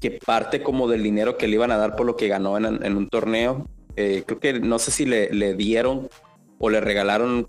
que 0.00 0.12
parte 0.12 0.62
como 0.62 0.88
del 0.88 1.02
dinero 1.02 1.36
que 1.36 1.48
le 1.48 1.54
iban 1.54 1.70
a 1.70 1.76
dar 1.76 1.96
por 1.96 2.06
lo 2.06 2.16
que 2.16 2.28
ganó 2.28 2.56
en, 2.56 2.96
un 2.96 3.08
torneo, 3.08 3.66
eh, 3.96 4.24
creo 4.26 4.40
que 4.40 4.60
no 4.60 4.78
sé 4.78 4.90
si 4.90 5.06
le, 5.06 5.54
dieron 5.54 6.08
o 6.58 6.70
le 6.70 6.80
regalaron, 6.80 7.48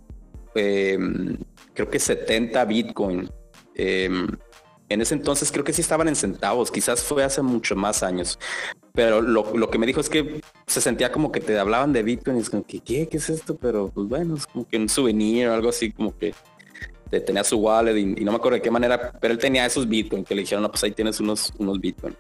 em, 0.56 1.38
creo 1.74 1.90
que 1.90 2.00
70 2.00 2.66
Bitcoin 2.66 3.30
em, 3.76 4.28
en 4.90 5.02
ese 5.02 5.16
entonces 5.16 5.52
creo 5.52 5.64
que 5.64 5.74
sí 5.74 5.82
estaban 5.82 6.08
en 6.08 6.16
centavos, 6.16 6.72
quizás 6.72 7.04
fue 7.04 7.24
hace 7.24 7.42
mucho 7.42 7.76
más 7.76 8.04
años, 8.04 8.38
pero 8.94 9.22
lo, 9.22 9.70
que 9.72 9.80
me 9.80 9.88
dijo 9.88 10.00
es 10.00 10.10
que 10.10 10.42
se 10.68 10.82
sentía 10.82 11.12
como 11.12 11.32
que 11.32 11.40
te 11.40 11.58
hablaban 11.58 11.94
de 11.94 12.04
Bitcoin 12.04 12.38
y 12.38 12.42
es 12.42 12.50
como 12.52 12.64
que, 12.64 12.80
¿qué? 12.80 13.08
¿Qué 13.08 13.18
es 13.18 13.30
esto? 13.30 13.56
Pero 13.56 13.90
pues 13.90 14.08
bueno, 14.08 14.36
es 14.36 14.46
como 14.46 14.68
que 14.68 14.78
un 14.78 14.88
souvenir 14.88 15.48
o 15.48 15.54
algo 15.54 15.70
así, 15.70 15.92
como 15.92 16.16
que 16.16 16.36
te, 17.14 17.22
tenía 17.22 17.44
su 17.44 17.58
wallet 17.58 17.96
y, 17.96 18.06
no 18.26 18.32
me 18.32 18.38
acuerdo 18.38 18.56
de 18.56 18.62
qué 18.62 18.72
manera, 18.72 19.12
pero 19.20 19.34
él 19.34 19.40
tenía 19.40 19.66
esos 19.68 19.88
Bitcoin 19.88 20.24
que 20.24 20.34
le 20.34 20.42
dijeron, 20.42 20.64
no, 20.64 20.72
pues 20.72 20.84
ahí 20.84 20.92
tienes 20.92 21.20
unos, 21.20 21.54
unos 21.60 21.80
Bitcoin. 21.80 22.16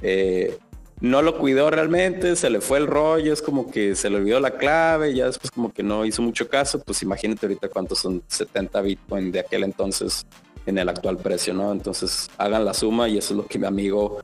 Eh, 0.00 0.56
no 1.00 1.20
lo 1.20 1.38
cuidó 1.38 1.70
realmente, 1.70 2.36
se 2.36 2.48
le 2.48 2.62
fue 2.62 2.78
el 2.78 2.86
rollo, 2.86 3.34
es 3.34 3.42
como 3.42 3.70
que 3.70 3.94
se 3.94 4.08
le 4.08 4.16
olvidó 4.16 4.40
la 4.40 4.52
clave, 4.52 5.14
ya 5.14 5.26
después 5.26 5.50
como 5.50 5.72
que 5.72 5.82
no 5.82 6.06
hizo 6.06 6.22
mucho 6.22 6.48
caso, 6.48 6.80
pues 6.80 7.02
imagínate 7.02 7.46
ahorita 7.46 7.68
cuántos 7.68 7.98
son 7.98 8.22
70 8.28 8.80
Bitcoin 8.80 9.30
de 9.30 9.40
aquel 9.40 9.64
entonces 9.64 10.26
en 10.64 10.78
el 10.78 10.88
actual 10.88 11.18
precio, 11.18 11.52
¿no? 11.52 11.72
Entonces 11.72 12.30
hagan 12.38 12.64
la 12.64 12.72
suma 12.72 13.08
y 13.08 13.18
eso 13.18 13.34
es 13.34 13.38
lo 13.38 13.46
que 13.46 13.58
mi 13.58 13.66
amigo 13.66 14.20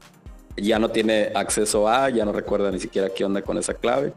ya 0.57 0.79
no 0.79 0.91
tiene 0.91 1.31
acceso 1.35 1.89
a, 1.89 2.09
ya 2.09 2.25
no 2.25 2.33
recuerda 2.33 2.71
ni 2.71 2.81
siquiera 2.81 3.11
qué 3.11 3.25
onda 3.25 3.43
con 3.43 3.59
esa 3.59 3.75
clave. 3.75 4.15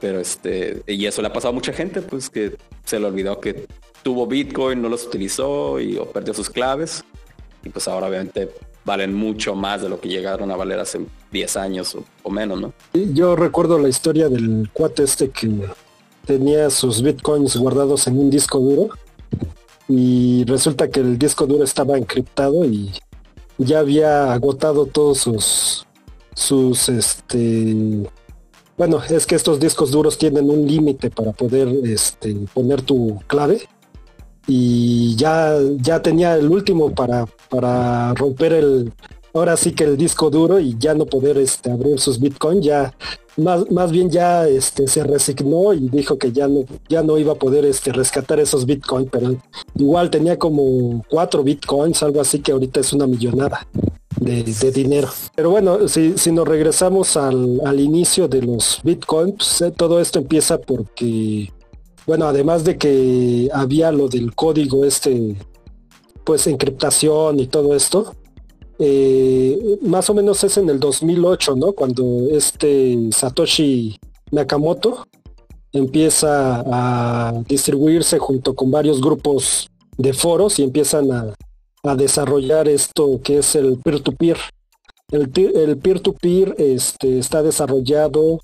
Pero 0.00 0.20
este, 0.20 0.82
y 0.86 1.06
eso 1.06 1.22
le 1.22 1.28
ha 1.28 1.32
pasado 1.32 1.50
a 1.50 1.54
mucha 1.54 1.72
gente, 1.72 2.02
pues 2.02 2.28
que 2.28 2.56
se 2.84 2.98
le 2.98 3.06
olvidó 3.06 3.40
que 3.40 3.66
tuvo 4.04 4.28
Bitcoin, 4.28 4.80
no 4.80 4.88
los 4.88 5.04
utilizó 5.04 5.80
y 5.80 5.98
perdió 6.12 6.32
sus 6.32 6.48
claves. 6.48 7.02
Y 7.64 7.70
pues 7.70 7.88
ahora 7.88 8.06
obviamente 8.06 8.50
valen 8.84 9.14
mucho 9.14 9.54
más 9.54 9.82
de 9.82 9.88
lo 9.88 10.00
que 10.00 10.08
llegaron 10.08 10.52
a 10.52 10.56
valer 10.56 10.78
hace 10.78 11.00
10 11.32 11.56
años 11.56 11.96
o, 12.22 12.30
menos, 12.30 12.60
¿no? 12.60 12.72
Yo 12.92 13.34
recuerdo 13.34 13.78
la 13.78 13.88
historia 13.88 14.28
del 14.28 14.68
cuate 14.72 15.02
este 15.04 15.30
que 15.30 15.50
tenía 16.26 16.70
sus 16.70 17.02
bitcoins 17.02 17.56
guardados 17.56 18.06
en 18.06 18.18
un 18.18 18.30
disco 18.30 18.58
duro 18.60 18.90
y 19.88 20.44
resulta 20.44 20.88
que 20.88 21.00
el 21.00 21.18
disco 21.18 21.46
duro 21.46 21.64
estaba 21.64 21.96
encriptado 21.96 22.64
y 22.64 22.92
ya 23.58 23.78
había 23.80 24.32
agotado 24.32 24.86
todos 24.86 25.18
sus 25.18 25.86
sus 26.34 26.88
este 26.88 28.10
bueno 28.76 29.02
es 29.08 29.26
que 29.26 29.34
estos 29.34 29.60
discos 29.60 29.90
duros 29.90 30.16
tienen 30.18 30.48
un 30.48 30.66
límite 30.66 31.10
para 31.10 31.32
poder 31.32 31.68
este, 31.84 32.34
poner 32.54 32.82
tu 32.82 33.20
clave 33.26 33.68
y 34.46 35.16
ya, 35.16 35.56
ya 35.76 36.02
tenía 36.02 36.34
el 36.36 36.48
último 36.48 36.94
para, 36.94 37.26
para 37.48 38.12
romper 38.14 38.52
el, 38.52 38.92
ahora 39.34 39.56
sí 39.56 39.72
que 39.72 39.84
el 39.84 39.96
disco 39.96 40.30
duro 40.30 40.60
y 40.60 40.76
ya 40.78 40.94
no 40.94 41.06
poder 41.06 41.38
este, 41.38 41.70
abrir 41.70 41.98
sus 41.98 42.20
Bitcoin, 42.20 42.62
ya 42.62 42.94
más, 43.36 43.68
más 43.70 43.90
bien 43.90 44.10
ya 44.10 44.46
este, 44.46 44.86
se 44.86 45.02
resignó 45.02 45.74
y 45.74 45.88
dijo 45.88 46.16
que 46.16 46.30
ya 46.32 46.46
no, 46.46 46.64
ya 46.88 47.02
no 47.02 47.18
iba 47.18 47.32
a 47.32 47.36
poder 47.36 47.64
este, 47.64 47.92
rescatar 47.92 48.38
esos 48.38 48.64
Bitcoin, 48.64 49.08
pero 49.10 49.34
igual 49.74 50.08
tenía 50.10 50.38
como 50.38 51.04
cuatro 51.08 51.42
Bitcoins, 51.42 52.02
algo 52.02 52.20
así 52.20 52.38
que 52.40 52.52
ahorita 52.52 52.80
es 52.80 52.92
una 52.92 53.06
millonada. 53.06 53.66
De, 54.20 54.44
dinero. 54.70 55.08
Pero 55.34 55.50
bueno, 55.50 55.88
si, 55.88 56.16
si 56.16 56.30
nos 56.30 56.46
regresamos 56.46 57.16
al, 57.16 57.60
al 57.66 57.80
inicio 57.80 58.26
de 58.26 58.40
los 58.40 58.80
bitcoins, 58.82 59.56
pues, 59.58 59.72
todo 59.76 60.00
esto 60.00 60.20
empieza 60.20 60.56
porque 60.56 61.52
bueno, 62.06 62.26
además 62.26 62.64
de 62.64 62.76
que 62.76 63.48
había 63.52 63.90
lo 63.92 64.08
del 64.08 64.34
código 64.34 64.84
este, 64.84 65.36
pues 66.24 66.46
encriptación 66.46 67.40
y 67.40 67.46
todo 67.46 67.74
esto, 67.74 68.14
eh, 68.78 69.78
más 69.82 70.10
o 70.10 70.14
menos 70.14 70.42
es 70.44 70.56
en 70.56 70.68
el 70.68 70.80
2008, 70.80 71.56
¿no? 71.56 71.72
Cuando 71.72 72.28
este 72.30 72.98
Satoshi 73.12 73.98
Nakamoto 74.32 75.06
empieza 75.72 76.62
a 76.66 77.32
distribuirse 77.48 78.18
junto 78.18 78.54
con 78.54 78.70
varios 78.70 79.00
grupos 79.00 79.68
de 79.96 80.12
foros 80.12 80.58
y 80.58 80.62
empiezan 80.62 81.10
a, 81.12 81.34
desarrollar 81.96 82.66
esto 82.66 83.20
que 83.22 83.38
es 83.38 83.54
el 83.54 83.76
peer-to-peer. 83.76 84.38
El, 85.10 85.28
peer-to-peer 85.28 86.54
este, 86.56 87.18
está 87.18 87.42
desarrollado 87.42 88.40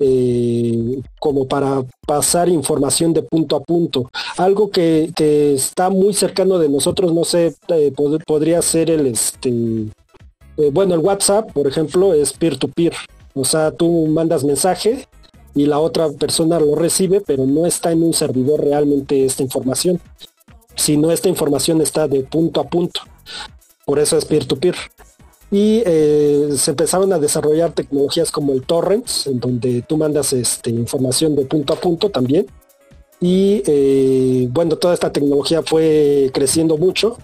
eh, 0.00 1.02
como 1.18 1.48
para 1.48 1.82
pasar 2.06 2.48
información 2.48 3.12
de 3.12 3.22
punto 3.22 3.56
a 3.56 3.60
punto. 3.60 4.10
Algo 4.36 4.70
que, 4.70 5.12
está 5.54 5.90
muy 5.90 6.14
cercano 6.14 6.58
de 6.58 6.68
nosotros, 6.68 7.12
no 7.12 7.24
sé, 7.24 7.54
eh, 7.68 7.92
podría 8.26 8.62
ser 8.62 8.90
el 8.90 9.06
este. 9.06 9.50
Eh, 10.56 10.70
bueno, 10.72 10.94
el 10.94 11.00
WhatsApp, 11.00 11.52
por 11.52 11.66
ejemplo, 11.66 12.14
es 12.14 12.32
peer-to-peer. 12.32 12.94
O 13.34 13.44
sea, 13.44 13.70
tú 13.70 14.06
mandas 14.06 14.44
mensaje 14.44 15.06
y 15.54 15.66
la 15.66 15.78
otra 15.78 16.08
persona 16.10 16.60
lo 16.60 16.74
recibe, 16.74 17.20
pero 17.20 17.46
no 17.46 17.66
está 17.66 17.92
en 17.92 18.02
un 18.02 18.12
servidor 18.12 18.64
realmente 18.64 19.24
esta 19.24 19.42
información. 19.42 20.00
Sino 20.74 21.10
esta 21.10 21.28
información 21.28 21.80
está 21.80 22.06
de 22.06 22.22
punto 22.22 22.60
a 22.60 22.64
punto. 22.64 23.00
Por 23.84 23.98
eso 23.98 24.16
es 24.16 24.24
peer-to-peer. 24.24 24.74
peer 24.74 24.86
to 24.86 24.88
peer 24.92 25.08
y 25.50 25.82
eh, 25.86 26.50
se 26.56 26.72
empezaron 26.72 27.12
a 27.12 27.18
desarrollar 27.18 27.72
tecnologías 27.72 28.30
como 28.30 28.52
el 28.52 28.62
torrents, 28.62 29.26
en 29.26 29.40
donde 29.40 29.82
tú 29.82 29.96
mandas 29.96 30.32
este, 30.32 30.70
información 30.70 31.34
de 31.36 31.46
punto 31.46 31.72
a 31.72 31.76
punto 31.76 32.10
también. 32.10 32.46
Y 33.20 33.62
eh, 33.66 34.48
bueno, 34.50 34.76
toda 34.76 34.94
esta 34.94 35.12
tecnología 35.12 35.62
fue 35.62 36.30
creciendo 36.32 36.76
mucho 36.76 37.16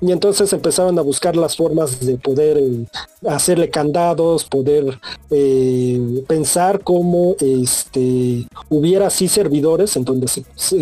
y 0.00 0.12
entonces 0.12 0.52
empezaron 0.52 0.98
a 0.98 1.02
buscar 1.02 1.36
las 1.36 1.56
formas 1.56 2.00
de 2.06 2.16
poder 2.16 2.58
eh, 2.58 2.86
hacerle 3.26 3.68
candados, 3.68 4.44
poder 4.44 4.98
pensar 6.28 6.80
cómo 6.80 7.34
este, 7.40 8.46
hubiera 8.68 9.08
así 9.08 9.26
servidores 9.26 9.96
en 9.96 10.04
donde 10.04 10.26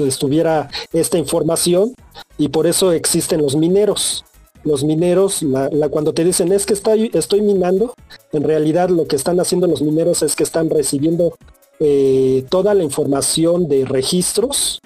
estuviera 0.07 0.69
esta 0.93 1.17
información 1.17 1.95
y 2.37 2.49
por 2.49 2.67
eso 2.67 2.93
existen 2.93 3.40
los 3.40 3.57
mineros 3.57 4.25
los 4.64 4.84
mineros, 4.84 5.44
cuando 5.90 6.12
te 6.12 6.24
dicen 6.24 6.52
es 6.52 6.66
que 6.66 6.74
estoy, 6.74 7.10
estoy 7.14 7.40
minando, 7.40 7.94
en 8.32 8.42
realidad 8.42 8.90
lo 8.90 9.06
que 9.06 9.16
están 9.16 9.40
haciendo 9.40 9.66
los 9.66 9.82
mineros 9.82 10.22
es 10.22 10.36
que 10.36 10.42
están 10.42 10.68
recibiendo 10.70 11.36
eh, 11.80 12.44
toda 12.48 12.74
la 12.74 12.82
información 12.82 13.68
de 13.68 13.84
registros 13.84 14.80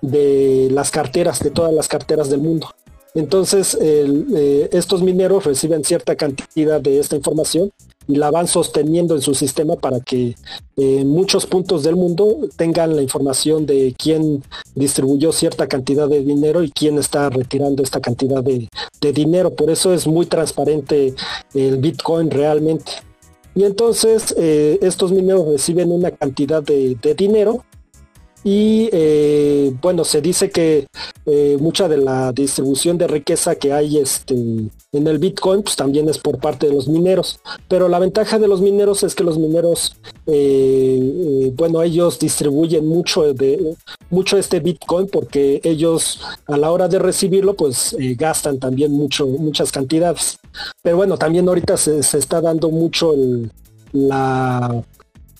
de 0.00 0.68
las 0.70 0.90
carteras, 0.90 1.40
de 1.40 1.50
todas 1.50 1.72
las 1.72 1.88
carteras 1.88 2.30
del 2.30 2.40
mundo. 2.40 2.68
Entonces, 3.14 3.76
eh, 3.80 4.68
estos 4.72 5.02
mineros 5.02 5.44
reciben 5.44 5.82
cierta 5.82 6.14
cantidad 6.14 6.80
de 6.80 7.00
esta 7.00 7.16
información 7.16 7.72
y 8.08 8.16
la 8.16 8.30
van 8.30 8.48
sosteniendo 8.48 9.14
en 9.14 9.20
su 9.20 9.34
sistema 9.34 9.76
para 9.76 10.00
que 10.00 10.34
en 10.76 11.00
eh, 11.00 11.04
muchos 11.04 11.46
puntos 11.46 11.82
del 11.82 11.94
mundo 11.94 12.48
tengan 12.56 12.96
la 12.96 13.02
información 13.02 13.66
de 13.66 13.94
quién 13.96 14.42
distribuyó 14.74 15.30
cierta 15.30 15.66
cantidad 15.66 16.08
de 16.08 16.24
dinero 16.24 16.62
y 16.62 16.70
quién 16.70 16.98
está 16.98 17.28
retirando 17.28 17.82
esta 17.82 18.00
cantidad 18.00 18.42
de, 18.42 18.68
dinero. 19.12 19.54
Por 19.54 19.70
eso 19.70 19.92
es 19.92 20.06
muy 20.06 20.26
transparente 20.26 21.14
el 21.54 21.76
Bitcoin 21.76 22.30
realmente. 22.30 22.92
Y 23.54 23.64
entonces 23.64 24.34
eh, 24.38 24.78
estos 24.82 25.12
mineros 25.12 25.46
reciben 25.46 25.92
una 25.92 26.10
cantidad 26.10 26.62
de, 26.62 26.96
de 27.00 27.14
dinero 27.14 27.64
y 28.44 28.88
eh, 28.92 29.74
bueno, 29.82 30.04
se 30.04 30.20
dice 30.20 30.50
que 30.50 30.86
eh, 31.26 31.56
mucha 31.60 31.88
de 31.88 31.98
la 31.98 32.32
distribución 32.32 32.96
de 32.96 33.08
riqueza 33.08 33.56
que 33.56 33.72
hay 33.72 33.98
este, 33.98 34.34
en 34.34 35.06
el 35.06 35.18
Bitcoin 35.18 35.62
pues 35.62 35.76
también 35.76 36.08
es 36.08 36.18
por 36.18 36.38
parte 36.38 36.68
de 36.68 36.74
los 36.74 36.88
mineros. 36.88 37.40
Pero 37.68 37.88
la 37.88 37.98
ventaja 37.98 38.38
de 38.38 38.48
los 38.48 38.60
mineros 38.60 39.02
es 39.02 39.14
que 39.14 39.24
los 39.24 39.38
mineros, 39.38 39.96
eh, 40.26 41.52
bueno, 41.56 41.82
ellos 41.82 42.18
distribuyen 42.18 42.86
mucho 42.86 43.34
de 43.34 43.76
mucho 44.10 44.38
este 44.38 44.60
Bitcoin 44.60 45.08
porque 45.08 45.60
ellos 45.64 46.20
a 46.46 46.56
la 46.56 46.70
hora 46.70 46.88
de 46.88 46.98
recibirlo 46.98 47.54
pues 47.54 47.96
gastan 48.16 48.58
también 48.58 48.92
mucho, 48.92 49.26
muchas 49.26 49.72
cantidades. 49.72 50.38
Pero 50.82 50.96
bueno, 50.96 51.18
también 51.18 51.48
ahorita 51.48 51.76
se, 51.76 51.98
está 51.98 52.40
dando 52.40 52.70
mucho 52.70 53.14
la 53.92 54.82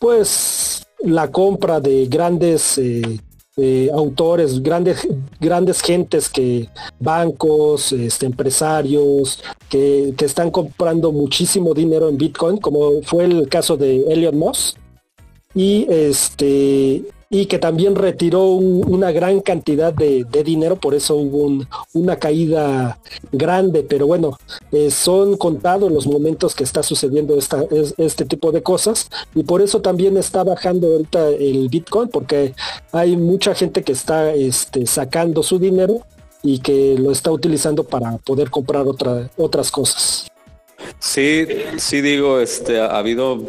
pues 0.01 0.83
la 1.01 1.31
compra 1.31 1.81
de 1.81 2.07
grandes 2.07 2.79
eh, 2.79 3.21
eh, 3.57 3.91
autores, 3.93 4.63
grandes, 4.63 5.07
grandes 5.41 5.81
gentes 5.81 6.29
que 6.29 6.69
bancos, 7.01 7.93
este, 7.93 8.27
empresarios, 8.27 9.43
que, 9.69 10.15
que, 10.17 10.25
están 10.25 10.51
comprando 10.51 11.11
muchísimo 11.11 11.75
dinero 11.75 12.09
en 12.09 12.19
Bitcoin, 12.19 12.59
como 12.59 13.03
fue 13.03 13.25
el 13.25 13.49
caso 13.49 13.77
de 13.77 14.05
Elliot 14.13 14.35
Moss. 14.35 14.77
Y 15.55 15.87
este 15.91 17.05
y 17.31 17.47
que 17.47 17.59
también 17.59 17.95
retiró 17.95 18.47
una 18.53 19.13
gran 19.13 19.41
cantidad 19.41 19.93
de, 19.93 20.25
dinero, 20.45 20.77
por 20.77 20.95
eso 20.95 21.17
hubo 21.17 21.65
una 21.93 22.17
caída 22.17 22.99
grande, 23.33 23.83
pero 23.83 24.07
bueno, 24.07 24.39
eh, 24.73 24.91
son 24.91 25.37
contados 25.37 25.93
los 25.93 26.07
momentos 26.07 26.55
que 26.55 26.65
está 26.65 26.83
sucediendo 26.83 27.37
esta, 27.37 27.65
este 27.99 28.25
tipo 28.25 28.51
de 28.51 28.63
cosas 28.63 29.11
y 29.35 29.43
por 29.43 29.61
eso 29.61 29.83
también 29.83 30.17
está 30.17 30.43
bajando 30.43 30.87
ahorita 30.87 31.29
el 31.29 31.69
Bitcoin, 31.69 32.09
porque 32.09 32.55
hay 32.93 33.17
mucha 33.17 33.55
gente 33.55 33.83
que 33.83 33.93
está 33.93 34.33
este, 34.33 34.87
sacando 34.87 35.43
su 35.43 35.59
dinero 35.59 36.01
y 36.43 36.61
que 36.61 36.97
lo 36.99 37.11
está 37.11 37.31
utilizando 37.31 37.85
para 37.85 38.17
poder 38.19 38.49
comprar 38.51 38.87
otra, 38.87 39.29
otras 39.37 39.71
cosas. 39.71 40.29
Sí, 40.99 41.47
sí 41.77 42.01
digo, 42.01 42.41
este, 42.41 42.81
ha 42.81 42.97
habido 42.97 43.45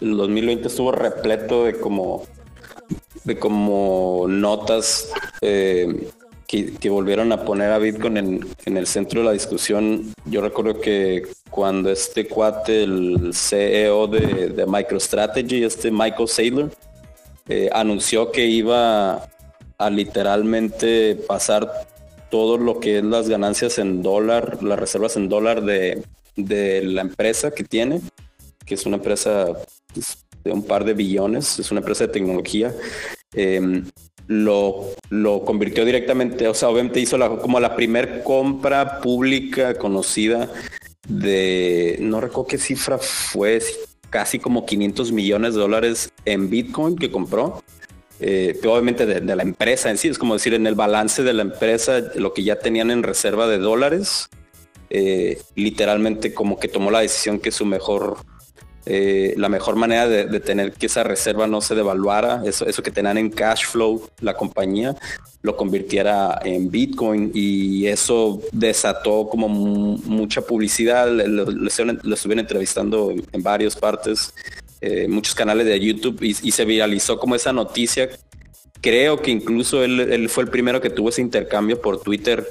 el 0.00 0.16
2020 0.16 0.68
estuvo 0.68 0.92
repleto 0.92 1.64
de 1.64 1.78
como 1.78 2.24
de 3.24 3.38
como 3.38 4.26
notas 4.28 5.12
eh, 5.40 6.08
que, 6.46 6.90
volvieron 6.90 7.32
a 7.32 7.44
poner 7.44 7.72
a 7.72 7.78
Bitcoin 7.78 8.16
en, 8.16 8.76
el 8.76 8.86
centro 8.86 9.20
de 9.20 9.26
la 9.26 9.32
discusión. 9.32 10.12
Yo 10.26 10.42
recuerdo 10.42 10.80
que 10.80 11.22
cuando 11.50 11.90
este 11.90 12.26
cuate, 12.26 12.82
el 12.82 13.30
CEO 13.32 14.06
de, 14.08 14.66
MicroStrategy, 14.66 15.64
este 15.64 15.90
Michael 15.90 16.28
Saylor, 16.28 16.70
eh, 17.48 17.70
anunció 17.72 18.30
que 18.30 18.44
iba 18.44 19.26
a 19.78 19.90
literalmente 19.90 21.16
pasar 21.26 21.70
todo 22.32 22.56
lo 22.56 22.80
que 22.80 22.96
es 22.96 23.04
las 23.04 23.28
ganancias 23.28 23.78
en 23.78 24.02
dólar, 24.02 24.62
las 24.62 24.78
reservas 24.78 25.18
en 25.18 25.28
dólar 25.28 25.62
de, 25.62 26.02
la 26.34 27.02
empresa 27.02 27.50
que 27.50 27.62
tiene, 27.62 28.00
que 28.64 28.74
es 28.74 28.86
una 28.86 28.96
empresa 28.96 29.52
pues, 29.92 30.24
de 30.42 30.50
un 30.50 30.64
par 30.64 30.86
de 30.86 30.94
billones, 30.94 31.58
es 31.58 31.70
una 31.70 31.80
empresa 31.80 32.06
de 32.06 32.12
tecnología. 32.14 32.74
Em, 33.34 33.84
lo, 34.28 34.94
lo 35.10 35.44
convirtió 35.44 35.84
directamente, 35.84 36.48
o 36.48 36.54
sea, 36.54 36.70
obviamente 36.70 37.00
hizo 37.00 37.18
la, 37.18 37.28
como 37.36 37.60
la 37.60 37.76
primer 37.76 38.22
compra 38.22 39.02
pública 39.02 39.74
conocida 39.74 40.50
de, 41.06 41.98
no 42.00 42.18
recuerdo 42.22 42.46
qué 42.46 42.56
cifra 42.56 42.96
fue, 42.96 43.60
casi 44.08 44.38
como 44.38 44.64
500 44.64 45.12
millones 45.12 45.52
de 45.52 45.60
dólares 45.60 46.10
en 46.24 46.48
Bitcoin 46.48 46.96
que 46.96 47.10
compró. 47.10 47.62
Eh, 48.24 48.56
obviamente 48.64 49.04
de, 49.04 49.34
la 49.34 49.42
empresa 49.42 49.90
en 49.90 49.98
sí, 49.98 50.06
es 50.06 50.16
como 50.16 50.34
decir 50.34 50.54
en 50.54 50.68
el 50.68 50.76
balance 50.76 51.24
de 51.24 51.32
la 51.32 51.42
empresa 51.42 52.00
lo 52.14 52.32
que 52.32 52.44
ya 52.44 52.60
tenían 52.60 52.92
en 52.92 53.02
reserva 53.02 53.48
de 53.48 53.58
dólares, 53.58 54.28
eh, 54.90 55.42
literalmente 55.56 56.32
como 56.32 56.60
que 56.60 56.68
tomó 56.68 56.92
la 56.92 57.00
decisión 57.00 57.40
que 57.40 57.50
su 57.50 57.66
mejor 57.66 58.18
eh, 58.86 59.34
la 59.36 59.48
mejor 59.48 59.74
manera 59.74 60.08
de, 60.08 60.38
tener 60.40 60.72
que 60.72 60.86
esa 60.86 61.02
reserva 61.02 61.48
no 61.48 61.60
se 61.60 61.74
devaluara, 61.74 62.42
eso, 62.44 62.64
eso 62.66 62.82
que 62.82 62.92
tenían 62.92 63.18
en 63.18 63.30
cash 63.30 63.66
flow 63.66 64.08
la 64.20 64.34
compañía, 64.34 64.94
lo 65.42 65.56
convirtiera 65.56 66.40
en 66.44 66.70
Bitcoin 66.70 67.32
y 67.34 67.86
eso 67.86 68.40
desató 68.52 69.28
como 69.28 69.48
mucha 69.48 70.42
publicidad, 70.42 71.10
lo, 71.10 71.74
estuvieron 71.74 72.38
entrevistando 72.38 73.10
en 73.10 73.42
varias 73.42 73.74
partes, 73.74 74.32
eh, 74.82 75.06
muchos 75.08 75.36
canales 75.36 75.64
de 75.64 75.78
YouTube 75.78 76.20
y, 76.22 76.34
se 76.34 76.64
viralizó 76.64 77.18
como 77.18 77.36
esa 77.36 77.52
noticia. 77.52 78.10
Creo 78.80 79.22
que 79.22 79.30
incluso 79.30 79.84
él, 79.84 80.28
fue 80.28 80.42
el 80.42 80.50
primero 80.50 80.80
que 80.80 80.90
tuvo 80.90 81.10
ese 81.10 81.22
intercambio 81.22 81.80
por 81.80 82.02
Twitter 82.02 82.48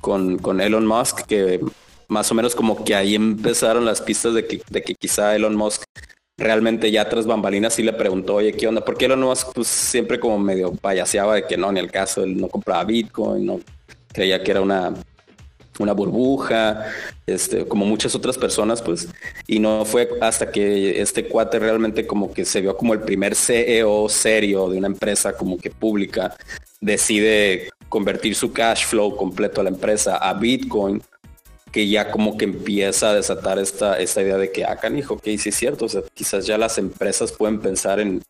con, 0.00 0.60
Elon 0.60 0.86
Musk, 0.86 1.22
que 1.26 1.60
más 2.06 2.30
o 2.30 2.34
menos 2.34 2.54
como 2.54 2.84
que 2.84 2.94
ahí 2.94 3.16
empezaron 3.16 3.84
las 3.84 4.00
pistas 4.00 4.34
de 4.34 4.46
que, 4.46 4.62
de 4.70 4.82
que 4.82 4.94
quizá 4.94 5.34
Elon 5.34 5.56
Musk 5.56 5.82
realmente 6.36 6.92
ya 6.92 7.08
tras 7.08 7.26
bambalinas 7.26 7.74
sí 7.74 7.82
le 7.82 7.92
preguntó, 7.92 8.36
oye, 8.36 8.52
¿qué 8.52 8.68
onda? 8.68 8.84
Porque 8.84 9.06
Elon 9.06 9.22
Musk 9.22 9.52
pues, 9.52 9.66
siempre 9.66 10.20
como 10.20 10.38
medio 10.38 10.72
payaseaba 10.74 11.34
de 11.34 11.46
que 11.46 11.56
no, 11.56 11.72
ni 11.72 11.80
el 11.80 11.90
caso, 11.90 12.22
él 12.22 12.36
no 12.36 12.48
compraba 12.48 12.84
Bitcoin, 12.84 13.44
no 13.44 13.58
creía 14.12 14.44
que 14.44 14.52
era 14.52 14.60
una, 14.60 14.94
una 15.78 15.92
burbuja, 15.92 16.86
este, 17.26 17.66
como 17.66 17.84
muchas 17.84 18.14
otras 18.14 18.38
personas, 18.38 18.82
pues, 18.82 19.08
y 19.46 19.58
no 19.58 19.84
fue 19.84 20.08
hasta 20.20 20.50
que 20.50 21.00
este 21.00 21.26
cuate 21.26 21.58
realmente 21.58 22.06
como 22.06 22.32
que 22.32 22.44
se 22.44 22.60
vio 22.60 22.76
como 22.76 22.94
el 22.94 23.00
primer 23.00 23.34
CEO 23.34 24.08
serio 24.08 24.68
de 24.68 24.78
una 24.78 24.86
empresa 24.86 25.36
como 25.36 25.58
que 25.58 25.70
pública, 25.70 26.36
decide 26.80 27.70
convertir 27.88 28.34
su 28.34 28.52
cash 28.52 28.86
flow 28.86 29.16
completo 29.16 29.60
a 29.60 29.64
la 29.64 29.70
empresa 29.70 30.16
a 30.16 30.34
Bitcoin 30.34 31.02
que 31.74 31.88
ya 31.88 32.08
como 32.08 32.38
que 32.38 32.44
empieza 32.44 33.10
a 33.10 33.14
desatar 33.14 33.58
esta, 33.58 33.98
esta 33.98 34.22
idea 34.22 34.36
de 34.36 34.52
que, 34.52 34.64
ah, 34.64 34.76
canijo, 34.76 35.18
que 35.18 35.36
sí 35.38 35.48
es 35.48 35.56
cierto, 35.56 35.86
o 35.86 35.88
sea, 35.88 36.02
quizás 36.14 36.46
ya 36.46 36.56
las 36.56 36.78
empresas 36.78 37.32
pueden 37.32 37.58
pensar 37.58 37.98
en, 37.98 38.22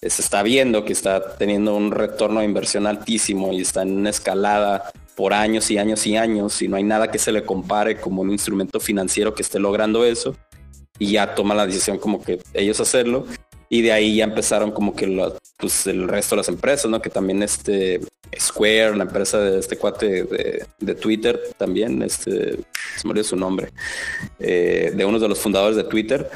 se 0.00 0.22
está 0.22 0.44
viendo 0.44 0.84
que 0.84 0.92
está 0.92 1.36
teniendo 1.36 1.74
un 1.74 1.90
retorno 1.90 2.38
de 2.38 2.46
inversión 2.46 2.86
altísimo 2.86 3.52
y 3.52 3.62
está 3.62 3.82
en 3.82 3.96
una 3.96 4.10
escalada 4.10 4.92
por 5.22 5.34
años 5.34 5.70
y 5.70 5.78
años 5.78 6.04
y 6.04 6.16
años 6.16 6.60
y 6.62 6.66
no 6.66 6.74
hay 6.74 6.82
nada 6.82 7.08
que 7.08 7.16
se 7.20 7.30
le 7.30 7.44
compare 7.44 8.00
como 8.00 8.22
un 8.22 8.32
instrumento 8.32 8.80
financiero 8.80 9.36
que 9.36 9.42
esté 9.42 9.60
logrando 9.60 10.04
eso 10.04 10.34
y 10.98 11.12
ya 11.12 11.36
toma 11.36 11.54
la 11.54 11.64
decisión 11.64 11.96
como 11.96 12.24
que 12.24 12.40
ellos 12.52 12.80
hacerlo 12.80 13.26
y 13.68 13.82
de 13.82 13.92
ahí 13.92 14.16
ya 14.16 14.24
empezaron 14.24 14.72
como 14.72 14.96
que 14.96 15.06
pues 15.58 15.86
el 15.86 16.08
resto 16.08 16.34
de 16.34 16.38
las 16.38 16.48
empresas, 16.48 16.90
¿no? 16.90 17.00
Que 17.00 17.08
también 17.08 17.40
este 17.40 18.00
Square, 18.36 18.96
la 18.96 19.04
empresa 19.04 19.38
de 19.38 19.60
este 19.60 19.76
cuate 19.76 20.24
de, 20.80 20.94
Twitter, 20.96 21.40
también, 21.56 22.02
este, 22.02 22.58
se 22.96 23.06
me 23.06 23.22
su 23.22 23.36
nombre, 23.36 23.68
eh, 24.40 24.90
de 24.92 25.04
uno 25.04 25.20
de 25.20 25.28
los 25.28 25.38
fundadores 25.38 25.76
de 25.76 25.84
Twitter. 25.84 26.30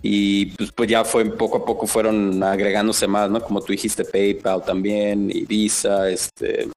Y 0.00 0.46
pues, 0.52 0.70
pues, 0.70 0.88
ya 0.88 1.04
fue 1.04 1.24
poco 1.24 1.58
a 1.58 1.64
poco 1.64 1.88
fueron 1.88 2.40
agregándose 2.44 3.08
más, 3.08 3.28
¿no? 3.28 3.42
Como 3.42 3.60
tú 3.60 3.72
dijiste, 3.72 4.04
PayPal 4.04 4.64
también, 4.64 5.28
y 5.28 5.44
Visa, 5.44 6.08
este, 6.08 6.68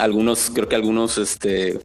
algunos, 0.00 0.50
creo 0.50 0.68
que 0.68 0.76
algunos, 0.76 1.18
este, 1.18 1.78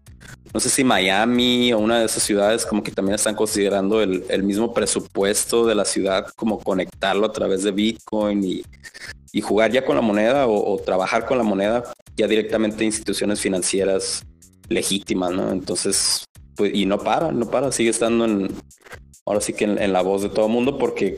no 0.54 0.60
sé 0.60 0.69
si 0.69 0.84
Miami 0.84 1.73
o 1.73 1.80
una 1.80 1.99
de 1.99 2.06
esas 2.06 2.23
ciudades 2.23 2.65
como 2.65 2.82
que 2.82 2.91
también 2.91 3.15
están 3.15 3.36
considerando 3.36 4.01
el, 4.01 4.43
mismo 4.43 4.73
presupuesto 4.73 5.65
de 5.65 5.75
la 5.75 5.86
ciudad, 5.86 6.28
como 6.36 6.60
conectarlo 6.60 7.25
a 7.25 7.32
través 7.32 7.63
de 7.63 7.71
Bitcoin 7.71 8.43
y, 8.43 8.63
jugar 9.41 9.69
ya 9.69 9.84
con 9.84 9.97
la 9.97 10.01
moneda 10.01 10.47
o, 10.47 10.78
trabajar 10.80 11.25
con 11.25 11.38
la 11.38 11.43
moneda 11.43 11.84
ya 12.15 12.25
directamente 12.25 12.86
instituciones 12.86 13.41
financieras 13.41 14.23
legítimas, 14.69 15.32
¿no? 15.34 15.51
Entonces, 15.51 16.23
pues, 16.56 16.73
y 16.73 16.86
no 16.86 16.99
para, 16.99 17.34
no 17.34 17.51
para, 17.51 17.73
sigue 17.73 17.89
estando 17.89 18.23
en, 18.23 18.49
ahora 19.25 19.41
sí 19.41 19.51
que 19.51 19.65
en, 19.65 19.91
la 19.91 20.01
voz 20.01 20.21
de 20.21 20.30
todo 20.30 20.45
el 20.45 20.54
mundo 20.54 20.78
porque, 20.78 21.17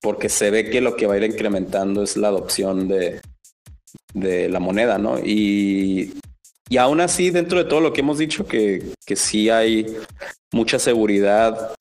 porque 0.00 0.28
se 0.28 0.52
ve 0.52 0.70
que 0.70 0.80
lo 0.80 0.94
que 0.94 1.08
va 1.08 1.14
a 1.14 1.16
ir 1.16 1.24
incrementando 1.24 2.04
es 2.04 2.16
la 2.16 2.28
adopción 2.28 2.86
de, 2.86 3.20
de 4.14 4.48
la 4.48 4.60
moneda, 4.60 4.98
¿no? 4.98 5.18
Y 5.18 6.14
y 6.68 6.78
aún 6.78 7.00
así, 7.00 7.30
dentro 7.30 7.58
de 7.58 7.64
todo 7.64 7.80
lo 7.80 7.92
que 7.92 8.00
hemos 8.00 8.18
dicho, 8.18 8.46
que, 8.46 8.92
que 9.04 9.16
sí 9.16 9.50
hay 9.50 9.86
mucha 10.52 10.78
seguridad, 10.78 11.74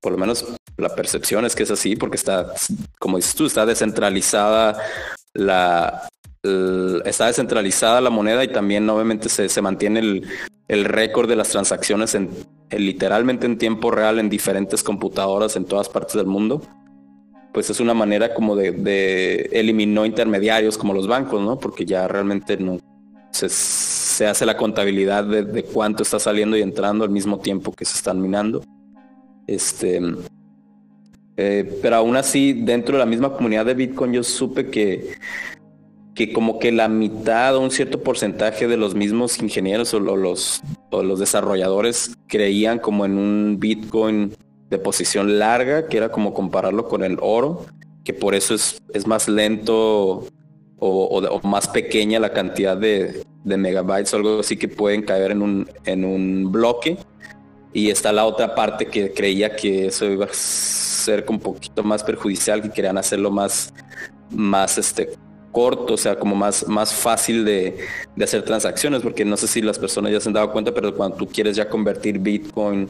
por 0.00 0.12
lo 0.12 0.18
menos 0.18 0.46
la 0.76 0.94
percepción 0.94 1.44
es 1.44 1.54
que 1.54 1.64
es 1.64 1.70
así, 1.70 1.96
porque 1.96 2.16
está, 2.16 2.52
como 2.98 3.16
dices 3.16 3.34
tú, 3.34 3.46
está 3.46 3.66
descentralizada 3.66 4.78
la, 5.34 6.08
está 7.04 7.26
descentralizada 7.26 8.00
la 8.00 8.10
moneda 8.10 8.44
y 8.44 8.48
también 8.48 8.88
obviamente 8.88 9.28
se, 9.28 9.48
se 9.48 9.62
mantiene 9.62 10.00
el, 10.00 10.28
el 10.68 10.84
récord 10.84 11.28
de 11.28 11.36
las 11.36 11.50
transacciones 11.50 12.14
en, 12.14 12.30
literalmente 12.70 13.46
en 13.46 13.58
tiempo 13.58 13.90
real 13.90 14.18
en 14.18 14.30
diferentes 14.30 14.82
computadoras 14.82 15.56
en 15.56 15.64
todas 15.64 15.88
partes 15.88 16.14
del 16.14 16.26
mundo 16.26 16.62
pues 17.52 17.70
es 17.70 17.78
una 17.78 17.94
manera 17.94 18.34
como 18.34 18.56
de, 18.56 18.72
de 18.72 19.48
eliminó 19.52 20.04
intermediarios 20.04 20.76
como 20.76 20.92
los 20.92 21.06
bancos, 21.06 21.40
¿no? 21.40 21.56
Porque 21.56 21.86
ya 21.86 22.08
realmente 22.08 22.56
no 22.56 22.80
se, 23.30 23.48
se 24.14 24.26
hace 24.26 24.46
la 24.46 24.56
contabilidad 24.56 25.24
de, 25.24 25.64
cuánto 25.64 26.02
está 26.04 26.18
saliendo 26.18 26.56
y 26.56 26.62
entrando 26.62 27.04
al 27.04 27.10
mismo 27.10 27.38
tiempo 27.38 27.72
que 27.72 27.84
se 27.84 27.96
están 27.96 28.20
minando. 28.20 28.62
Este, 29.46 30.00
eh, 31.36 31.78
pero 31.82 31.96
aún 31.96 32.16
así, 32.16 32.52
dentro 32.52 32.94
de 32.94 33.00
la 33.00 33.06
misma 33.06 33.34
comunidad 33.34 33.66
de 33.66 33.74
Bitcoin, 33.74 34.12
yo 34.12 34.22
supe 34.22 34.70
que, 34.70 35.14
que 36.14 36.32
como 36.32 36.60
que 36.60 36.70
la 36.70 36.88
mitad 36.88 37.56
o 37.56 37.60
un 37.60 37.72
cierto 37.72 38.02
porcentaje 38.02 38.68
de 38.68 38.76
los 38.76 38.94
mismos 38.94 39.42
ingenieros 39.42 39.92
o, 39.94 40.00
los, 40.00 40.62
o 40.90 41.02
los 41.02 41.18
desarrolladores 41.18 42.16
creían 42.28 42.78
como 42.78 43.04
en 43.04 43.18
un 43.18 43.56
Bitcoin 43.58 44.32
de 44.70 44.78
posición 44.78 45.40
larga, 45.40 45.88
que 45.88 45.96
era 45.96 46.10
como 46.10 46.32
compararlo 46.32 46.86
con 46.88 47.02
el 47.02 47.18
oro, 47.20 47.66
que 48.04 48.14
por 48.14 48.36
eso 48.36 48.54
es, 48.54 48.80
es 48.92 49.08
más 49.08 49.28
lento 49.28 50.28
o, 50.78 51.40
más 51.42 51.66
pequeña 51.68 52.20
la 52.20 52.32
cantidad 52.32 52.76
de, 52.76 53.24
megabytes 53.44 54.12
o 54.14 54.16
algo 54.16 54.40
así 54.40 54.56
que 54.56 54.68
pueden 54.68 55.02
caer 55.02 55.32
en 55.32 55.42
un, 55.42 55.70
en 55.84 56.04
un 56.04 56.50
bloque. 56.50 56.96
Y 57.72 57.90
está 57.90 58.12
la 58.12 58.24
otra 58.24 58.54
parte 58.54 58.86
que 58.86 59.12
creía 59.12 59.56
que 59.56 59.86
eso 59.86 60.06
iba 60.06 60.26
a 60.26 60.32
ser 60.32 61.24
un 61.28 61.40
poquito 61.40 61.82
más 61.82 62.04
perjudicial, 62.04 62.62
que 62.62 62.70
querían 62.70 62.96
hacerlo 62.96 63.30
más, 63.30 63.74
más 64.30 64.78
este, 64.78 65.10
corto, 65.50 65.94
o 65.94 65.96
sea, 65.96 66.16
como 66.16 66.36
más, 66.36 66.66
más 66.68 66.94
fácil 66.94 67.44
de, 67.44 67.78
de, 68.14 68.24
hacer 68.24 68.44
transacciones, 68.44 69.02
porque 69.02 69.24
no 69.24 69.36
sé 69.36 69.48
si 69.48 69.60
las 69.60 69.78
personas 69.78 70.12
ya 70.12 70.20
se 70.20 70.28
han 70.28 70.34
dado 70.34 70.52
cuenta, 70.52 70.72
pero 70.72 70.94
cuando 70.94 71.16
tú 71.16 71.26
quieres 71.26 71.56
ya 71.56 71.68
convertir 71.68 72.18
Bitcoin 72.18 72.88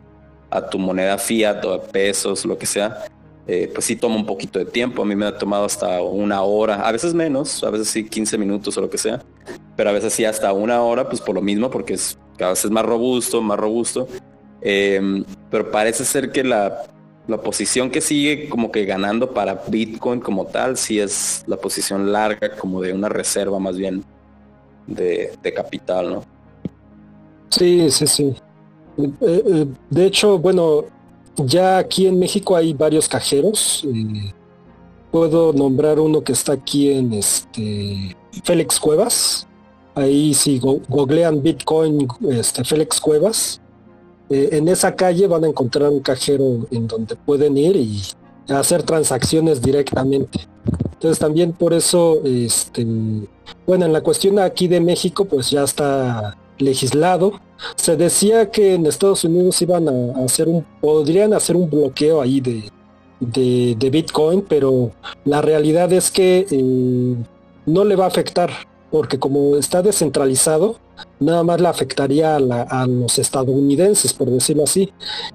a 0.50 0.68
tu 0.68 0.78
moneda 0.78 1.18
fiat 1.18 1.64
o 1.64 1.74
a 1.74 1.82
pesos, 1.82 2.44
lo 2.44 2.56
que 2.56 2.66
sea, 2.66 3.04
eh, 3.46 3.70
pues 3.72 3.84
sí 3.84 3.96
toma 3.96 4.16
un 4.16 4.24
poquito 4.24 4.58
de 4.58 4.64
tiempo. 4.64 5.02
A 5.02 5.04
mí 5.04 5.14
me 5.14 5.26
ha 5.26 5.36
tomado 5.36 5.64
hasta 5.64 6.02
una 6.02 6.42
hora, 6.42 6.86
a 6.86 6.92
veces 6.92 7.12
menos, 7.12 7.62
a 7.62 7.70
veces 7.70 7.88
sí 7.88 8.08
15 8.08 8.38
minutos 8.38 8.76
o 8.76 8.80
lo 8.80 8.88
que 8.88 8.98
sea, 8.98 9.22
pero 9.76 9.90
a 9.90 9.92
veces 9.92 10.12
sí 10.12 10.24
hasta 10.24 10.52
una 10.52 10.82
hora, 10.82 11.08
pues 11.08 11.20
por 11.20 11.34
lo 11.34 11.42
mismo, 11.42 11.70
porque 11.70 11.94
es 11.94 12.18
cada 12.36 12.50
vez 12.52 12.64
es 12.64 12.70
más 12.70 12.84
robusto, 12.84 13.40
más 13.42 13.58
robusto. 13.58 14.08
Em, 14.60 15.24
pero 15.50 15.70
parece 15.70 16.04
ser 16.04 16.32
que 16.32 16.42
la, 16.42 16.82
la 17.26 17.40
posición 17.40 17.90
que 17.90 18.00
sigue 18.00 18.48
como 18.48 18.72
que 18.72 18.84
ganando 18.84 19.32
para 19.32 19.62
Bitcoin 19.68 20.20
como 20.20 20.46
tal, 20.46 20.76
sí 20.76 20.98
es 20.98 21.44
la 21.46 21.56
posición 21.56 22.12
larga, 22.12 22.56
como 22.56 22.80
de 22.80 22.92
una 22.92 23.08
reserva 23.08 23.58
más 23.58 23.76
bien 23.76 24.04
de, 24.86 25.32
de 25.42 25.52
capital, 25.52 26.14
¿no? 26.14 26.24
Sí, 27.50 27.90
sí, 27.90 28.06
sí. 28.06 28.34
Eh, 28.98 29.12
eh, 29.20 29.66
de 29.90 30.06
hecho, 30.06 30.38
bueno, 30.38 30.84
ya 31.36 31.78
aquí 31.78 32.06
en 32.06 32.18
México 32.18 32.56
hay 32.56 32.72
varios 32.72 33.08
cajeros. 33.08 33.84
Eh, 33.86 34.32
puedo 35.10 35.52
nombrar 35.52 35.98
uno 36.00 36.22
que 36.22 36.32
está 36.32 36.52
aquí 36.52 36.90
en 36.90 37.12
este 37.12 38.16
Félix 38.42 38.80
Cuevas. 38.80 39.46
Ahí 39.94 40.34
si 40.34 40.58
googlean 40.58 41.42
Bitcoin 41.42 42.08
este, 42.30 42.64
Félix 42.64 43.00
Cuevas, 43.00 43.60
eh, 44.30 44.50
en 44.52 44.68
esa 44.68 44.94
calle 44.94 45.26
van 45.26 45.44
a 45.44 45.48
encontrar 45.48 45.90
un 45.90 46.00
cajero 46.00 46.66
en 46.70 46.86
donde 46.86 47.16
pueden 47.16 47.56
ir 47.56 47.76
y 47.76 48.02
hacer 48.48 48.82
transacciones 48.82 49.62
directamente. 49.62 50.40
Entonces 50.92 51.18
también 51.18 51.52
por 51.52 51.74
eso, 51.74 52.20
este, 52.24 52.86
bueno, 53.66 53.84
en 53.84 53.92
la 53.92 54.00
cuestión 54.00 54.38
aquí 54.38 54.68
de 54.68 54.80
México, 54.80 55.26
pues 55.26 55.50
ya 55.50 55.64
está 55.64 56.36
legislado. 56.58 57.40
Se 57.76 57.96
decía 57.96 58.50
que 58.50 58.74
en 58.74 58.86
Estados 58.86 59.24
Unidos 59.24 59.60
iban 59.62 59.88
a 59.88 60.24
hacer 60.24 60.48
un, 60.48 60.64
podrían 60.80 61.34
hacer 61.34 61.56
un 61.56 61.68
bloqueo 61.68 62.20
ahí 62.20 62.40
de, 62.40 62.70
de, 63.20 63.90
Bitcoin, 63.90 64.42
pero 64.48 64.90
la 65.24 65.40
realidad 65.40 65.92
es 65.92 66.10
que 66.10 66.46
eh, 66.50 67.16
no 67.66 67.84
le 67.84 67.96
va 67.96 68.04
a 68.04 68.08
afectar, 68.08 68.50
porque 68.94 69.18
como 69.18 69.56
está 69.56 69.82
descentralizado, 69.82 70.76
nada 71.18 71.42
más 71.42 71.60
le 71.60 71.66
afectaría 71.66 72.36
a, 72.36 72.86
los 72.86 73.18
estadounidenses, 73.18 74.12
por 74.12 74.30
decirlo 74.30 74.62
así, 74.62 74.92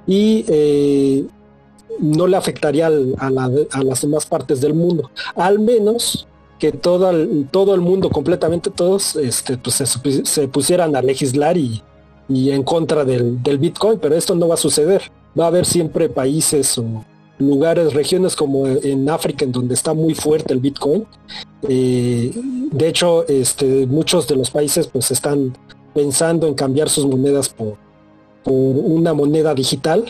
y 0.08 0.46
eh, 0.48 1.26
no 2.00 2.26
le 2.26 2.38
afectaría 2.38 2.88
a, 2.88 3.30
las 3.84 4.02
demás 4.02 4.26
partes 4.26 4.62
del 4.62 4.74
mundo, 4.74 5.12
al 5.36 5.60
menos 5.60 6.26
que 6.58 6.72
todo 6.72 7.10
el, 7.10 7.50
todo 7.52 7.76
el 7.76 7.82
mundo, 7.82 8.10
completamente 8.10 8.70
todos, 8.70 9.18
este, 9.18 9.58
pues 9.58 9.84
se, 10.24 10.48
pusieran 10.48 10.96
a 10.96 11.02
legislar 11.02 11.58
y, 11.58 11.84
en 12.30 12.64
contra 12.64 13.04
del, 13.04 13.40
Bitcoin, 13.60 14.00
pero 14.00 14.16
esto 14.16 14.36
no 14.36 14.48
va 14.48 14.54
a 14.54 14.58
suceder. 14.58 15.02
Va 15.38 15.44
a 15.44 15.48
haber 15.48 15.66
siempre 15.66 16.08
países 16.08 16.78
o 16.78 17.04
lugares, 17.40 17.94
regiones 17.94 18.38
como 18.38 18.68
en 18.68 19.10
África, 19.10 19.44
en 19.44 19.52
donde 19.52 19.74
está 19.74 19.94
muy 19.94 20.16
fuerte 20.16 20.54
el 20.54 20.62
Bitcoin. 20.62 21.06
Eh, 21.68 22.32
de 22.72 22.88
hecho, 22.88 23.28
este, 23.28 23.86
muchos 23.88 24.28
de 24.28 24.36
los 24.36 24.52
países 24.52 24.88
pues 24.88 25.12
están 25.12 25.56
pensando 25.94 26.48
en 26.48 26.54
cambiar 26.54 26.90
sus 26.90 27.06
monedas 27.06 27.50
por, 27.50 27.78
una 28.46 29.14
moneda 29.14 29.54
digital. 29.54 30.06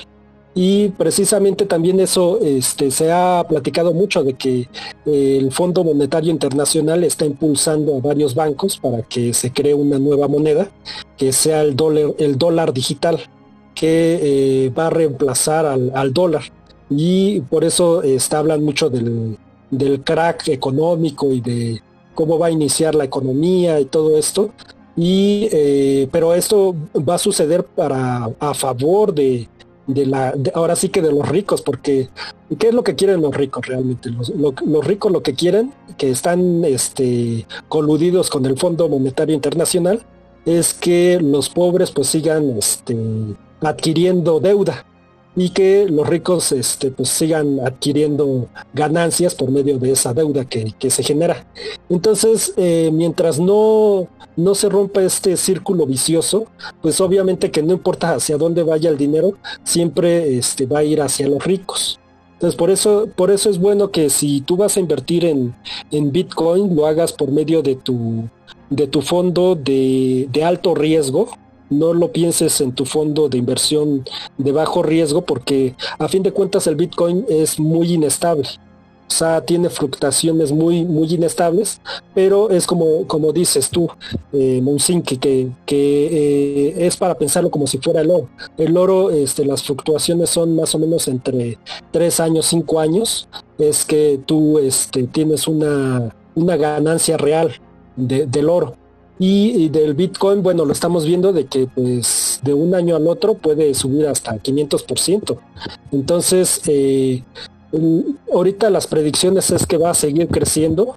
Y 0.56 0.90
precisamente 0.90 1.66
también 1.66 2.00
eso 2.00 2.40
este, 2.42 2.90
se 2.90 3.12
ha 3.12 3.46
platicado 3.48 3.94
mucho 3.94 4.24
de 4.24 4.34
que 4.34 4.68
eh, 5.06 5.38
el 5.40 5.52
Fondo 5.52 5.84
Monetario 5.84 6.32
Internacional 6.32 7.04
está 7.04 7.26
impulsando 7.26 7.96
a 7.96 8.02
varios 8.02 8.34
bancos 8.34 8.78
para 8.78 9.04
que 9.04 9.34
se 9.34 9.52
cree 9.54 9.74
una 9.74 10.00
nueva 10.00 10.28
moneda 10.28 10.70
que 11.18 11.32
sea 11.34 11.62
el 11.62 11.76
dólar, 11.76 12.14
el 12.18 12.38
dólar 12.38 12.74
digital 12.74 13.20
que 13.76 14.66
eh, 14.66 14.70
va 14.72 14.88
a 14.88 14.90
reemplazar 14.90 15.66
al, 15.66 16.14
dólar 16.14 16.44
y 16.90 17.42
por 17.42 17.64
eso 17.64 18.02
está, 18.02 18.40
hablan 18.40 18.64
mucho 18.64 18.90
del, 18.90 19.38
crack 20.04 20.48
económico 20.50 21.32
y 21.32 21.42
de 21.42 21.82
cómo 22.20 22.38
va 22.38 22.48
a 22.48 22.52
iniciar 22.52 22.96
la 22.96 23.06
economía 23.06 23.80
y 23.80 23.86
todo 23.86 24.18
esto. 24.18 24.50
Y, 24.98 25.48
eh, 25.54 26.10
pero 26.12 26.36
esto 26.36 26.76
va 26.94 27.16
a 27.16 27.18
suceder 27.18 27.64
para 27.64 28.30
a 28.42 28.54
favor 28.54 29.14
de, 29.14 29.48
la 29.88 30.34
ahora 30.54 30.76
sí 30.76 30.90
que 30.90 31.02
de 31.02 31.14
los 31.14 31.30
ricos 31.30 31.62
porque 31.62 32.10
qué 32.60 32.68
es 32.68 32.74
lo 32.74 32.84
que 32.84 32.96
quieren 32.96 33.22
los 33.22 33.34
ricos 33.34 33.66
realmente 33.66 34.12
los, 34.12 34.86
ricos 34.86 35.12
lo 35.12 35.24
que 35.24 35.34
quieren 35.34 35.74
que 35.98 36.12
están 36.12 36.64
este 36.64 37.48
coludidos 37.70 38.30
con 38.30 38.46
el 38.46 38.56
Fondo 38.56 38.88
Monetario 38.88 39.34
Internacional 39.34 40.04
es 40.46 40.76
que 40.76 41.20
los 41.20 41.50
pobres 41.50 41.90
pues 41.90 42.08
sigan 42.10 42.52
este 42.52 42.96
adquiriendo 43.62 44.40
deuda 44.40 44.86
y 45.40 45.52
que 45.52 45.88
los 45.90 46.06
ricos 46.06 46.52
este, 46.52 46.92
pues 46.92 47.08
sigan 47.08 47.62
adquiriendo 47.62 48.50
ganancias 48.74 49.34
por 49.34 49.50
medio 49.50 49.80
de 49.80 49.94
esa 49.94 50.14
deuda 50.14 50.44
que, 50.44 50.90
se 50.90 51.02
genera. 51.02 51.48
Entonces, 51.88 52.54
eh, 52.58 52.90
mientras 52.92 53.40
no, 53.40 54.10
no 54.36 54.54
se 54.54 54.68
rompa 54.68 55.02
este 55.02 55.38
círculo 55.38 55.86
vicioso, 55.86 56.48
pues 56.82 57.00
obviamente 57.00 57.52
que 57.52 57.64
no 57.64 57.72
importa 57.72 58.16
hacia 58.16 58.38
dónde 58.38 58.64
vaya 58.64 58.90
el 58.90 58.98
dinero, 58.98 59.38
siempre 59.64 60.38
este, 60.38 60.66
va 60.66 60.80
a 60.80 60.84
ir 60.84 61.02
hacia 61.02 61.30
los 61.30 61.42
ricos. 61.42 61.98
Entonces, 62.34 62.58
por 62.58 62.70
eso, 62.70 63.08
por 63.16 63.32
eso 63.32 63.50
es 63.50 63.60
bueno 63.60 63.92
que 63.92 64.10
si 64.10 64.42
tú 64.42 64.58
vas 64.58 64.76
a 64.76 64.82
invertir 64.82 65.24
en, 65.24 65.56
en 65.90 66.12
Bitcoin, 66.12 66.76
lo 66.76 66.86
hagas 66.86 67.14
por 67.14 67.32
medio 67.32 67.62
de 67.62 67.76
tu, 67.76 68.28
de 68.70 68.88
tu 68.88 69.02
fondo 69.02 69.56
de 69.56 70.44
alto 70.44 70.76
riesgo, 70.76 71.30
no 71.70 71.94
lo 71.94 72.12
pienses 72.12 72.62
en 72.62 72.74
tu 72.74 72.86
fondo 72.86 73.30
de 73.30 73.38
inversión 73.38 74.06
de 74.38 74.52
bajo 74.52 74.84
riesgo 74.84 75.22
porque 75.24 75.76
a 75.98 76.08
fin 76.08 76.24
de 76.24 76.32
cuentas 76.32 76.68
el 76.68 76.76
Bitcoin 76.76 77.26
es 77.30 77.60
muy 77.60 77.94
inestable. 77.94 78.48
O 79.10 79.12
sea, 79.12 79.42
tiene 79.42 79.72
fluctuaciones 79.72 80.52
muy, 80.52 80.86
muy 80.86 81.12
inestables, 81.12 81.82
pero 82.14 82.52
es 82.52 82.68
como, 82.68 83.08
como 83.08 83.34
dices 83.34 83.72
tú, 83.72 83.90
eh, 84.32 84.62
que, 85.20 85.50
que 85.66 86.06
eh, 86.06 86.86
es 86.86 86.96
para 86.96 87.16
pensarlo 87.16 87.50
como 87.50 87.66
si 87.66 87.80
fuera 87.80 88.02
el 88.02 88.12
oro. 88.12 88.30
El 88.56 88.78
oro, 88.78 89.10
este, 89.10 89.46
las 89.46 89.64
fluctuaciones 89.64 90.30
son 90.30 90.56
más 90.56 90.76
o 90.76 90.80
menos 90.80 91.08
entre 91.08 91.58
tres 91.92 92.20
años, 92.20 92.46
cinco 92.46 92.80
años. 92.80 93.28
Es 93.58 93.84
que 93.84 94.20
tú 94.28 94.60
este, 94.60 95.08
tienes 95.08 95.48
una, 95.48 96.16
una 96.36 96.56
ganancia 96.56 97.18
real 97.18 97.60
del 97.96 98.48
oro. 98.48 98.76
Y, 99.22 99.68
del 99.68 99.96
Bitcoin, 99.96 100.42
bueno, 100.42 100.64
lo 100.64 100.72
estamos 100.72 101.06
viendo 101.06 101.34
de 101.34 101.46
que 101.46 101.68
pues 101.68 102.40
de 102.42 102.54
un 102.54 102.74
año 102.74 102.96
al 102.96 103.06
otro 103.06 103.34
puede 103.34 103.74
subir 103.74 104.08
hasta 104.08 104.38
500%. 104.38 105.38
Entonces, 105.92 106.62
eh, 106.68 107.22
ahorita 108.34 108.70
las 108.70 108.88
predicciones 108.88 109.52
es 109.52 109.66
que 109.66 109.78
va 109.78 109.90
a 109.90 109.94
seguir 109.94 110.30
creciendo. 110.30 110.96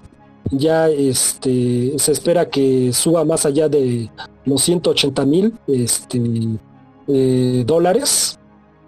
Ya 0.52 0.88
este, 0.88 1.94
se 1.98 2.12
espera 2.12 2.48
que 2.48 2.92
suba 2.92 3.24
más 3.24 3.44
allá 3.44 3.68
de 3.68 4.08
los 4.44 4.62
180 4.62 5.26
mil 5.26 5.54
este, 5.66 6.20
eh, 7.08 7.64
dólares. 7.66 8.38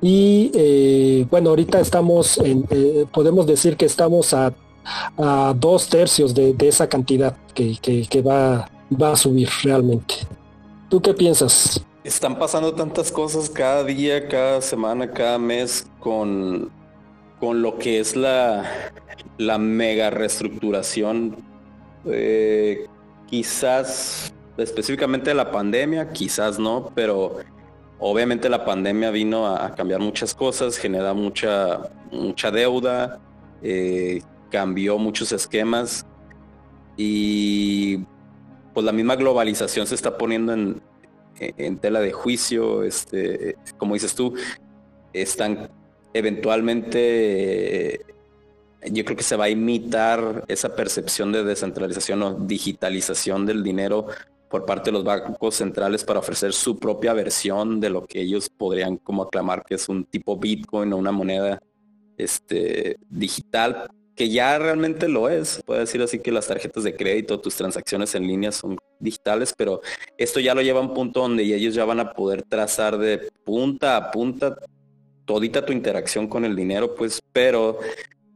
Y 0.01 0.53
eh, 0.55 1.27
bueno, 1.29 1.51
ahorita 1.51 1.81
estamos 1.81 2.39
en, 2.39 2.69
podemos 3.13 3.47
decir 3.47 3.77
que 3.77 3.87
estamos 3.87 4.33
a, 4.33 4.55
dos 5.57 5.89
tercios 5.89 6.35
de, 6.35 6.55
esa 6.61 6.87
cantidad 6.89 7.35
que, 7.55 7.79
que, 7.81 8.07
que 8.07 8.21
va 8.21 8.69
va 8.91 9.13
a 9.13 9.17
subir 9.17 9.49
realmente. 9.63 10.15
¿Tú 10.89 11.01
qué 11.01 11.15
piensas? 11.15 11.85
Están 12.05 12.39
pasando 12.39 12.75
tantas 12.75 13.11
cosas 13.11 13.49
cada 13.49 13.83
día, 13.85 14.29
cada 14.29 14.61
semana, 14.61 15.11
cada 15.11 15.39
mes 15.39 15.87
con, 16.01 16.71
con 17.41 17.63
lo 17.63 17.79
que 17.79 17.99
es 17.99 18.15
la, 18.15 18.93
la 19.39 19.59
mega 19.59 20.11
reestructuración. 20.11 21.37
Eh, 22.07 22.87
quizás 23.27 24.33
específicamente 24.57 25.35
la 25.35 25.51
pandemia, 25.51 26.13
quizás 26.13 26.59
no, 26.59 26.93
pero 26.95 27.37
obviamente 27.99 28.49
la 28.49 28.65
pandemia 28.65 29.11
vino 29.11 29.47
a, 29.47 29.75
cambiar 29.75 30.01
muchas 30.01 30.35
cosas, 30.35 30.77
genera 30.77 31.15
mucha, 31.15 31.91
mucha 32.13 32.51
deuda, 32.51 33.19
eh, 33.63 34.23
cambió 34.51 34.99
muchos 34.99 35.33
esquemas 35.33 36.07
y 36.97 38.01
pues 38.75 38.85
la 38.85 38.93
misma 38.93 39.17
globalización 39.17 39.87
se 39.87 39.95
está 39.95 40.19
poniendo 40.19 40.53
en, 40.53 40.83
tela 41.79 42.01
de 42.01 42.13
juicio, 42.13 42.83
este, 42.83 43.57
como 43.79 43.95
dices 43.95 44.15
tú, 44.15 44.35
están 45.13 45.71
eventualmente, 46.13 48.05
yo 48.91 49.05
creo 49.05 49.17
que 49.17 49.23
se 49.23 49.37
va 49.37 49.45
a 49.45 49.51
imitar 49.51 50.45
esa 50.49 50.75
percepción 50.75 51.33
de 51.33 51.45
descentralización 51.45 52.23
o 52.23 52.35
digitalización 52.35 53.47
del 53.47 53.63
dinero 53.63 54.09
por 54.51 54.67
parte 54.67 54.91
de 54.91 54.93
los 54.93 55.05
bancos 55.05 55.57
centrales 55.57 56.05
para 56.05 56.21
ofrecer 56.21 56.53
su 56.53 56.79
propia 56.79 57.13
versión 57.13 57.81
de 57.81 57.91
lo 57.91 58.07
que 58.07 58.21
ellos 58.21 58.49
podrían 58.49 58.99
como 58.99 59.25
aclamar 59.25 59.65
que 59.65 59.75
es 59.75 59.89
un 59.89 60.05
tipo 60.05 60.37
Bitcoin 60.37 60.93
o 60.93 60.97
una 60.97 61.11
moneda 61.11 61.61
este, 62.17 62.97
digital 63.09 63.89
que 64.17 64.29
ya 64.29 64.59
realmente 64.59 65.09
lo 65.09 65.29
es. 65.29 65.63
Puede 65.65 65.81
decir 65.81 66.01
así 66.03 66.19
que 66.21 66.33
las 66.33 66.47
tarjetas 66.47 66.85
de 66.85 66.95
crédito, 66.95 67.41
tus 67.41 67.57
transacciones 67.57 68.15
en 68.15 68.27
línea 68.27 68.53
son 68.53 68.79
digitales, 68.99 69.55
pero 69.57 69.81
esto 70.19 70.41
ya 70.41 70.55
lo 70.55 70.63
lleva 70.63 70.81
a 70.81 70.83
un 70.83 70.95
punto 70.95 71.21
donde 71.21 71.43
ellos 71.43 71.75
ya 71.75 71.85
van 71.85 72.01
a 72.01 72.13
poder 72.13 72.43
trazar 72.43 72.99
de 72.99 73.29
punta 73.45 73.97
a 73.97 74.11
punta 74.11 74.57
todita 75.25 75.65
tu 75.65 75.73
interacción 75.73 76.29
con 76.29 76.45
el 76.45 76.55
dinero, 76.55 76.95
pues, 76.95 77.23
pero 77.33 77.79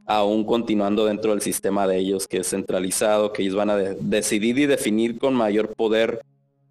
aún 0.05 0.43
continuando 0.43 1.05
dentro 1.05 1.31
del 1.31 1.41
sistema 1.41 1.87
de 1.87 1.97
ellos 1.97 2.27
que 2.27 2.37
es 2.37 2.49
centralizado, 2.49 3.31
que 3.31 3.43
ellos 3.43 3.55
van 3.55 3.69
a 3.69 3.77
decidir 3.77 4.57
y 4.57 4.65
definir 4.65 5.19
con 5.19 5.35
mayor 5.35 5.75
poder 5.75 6.21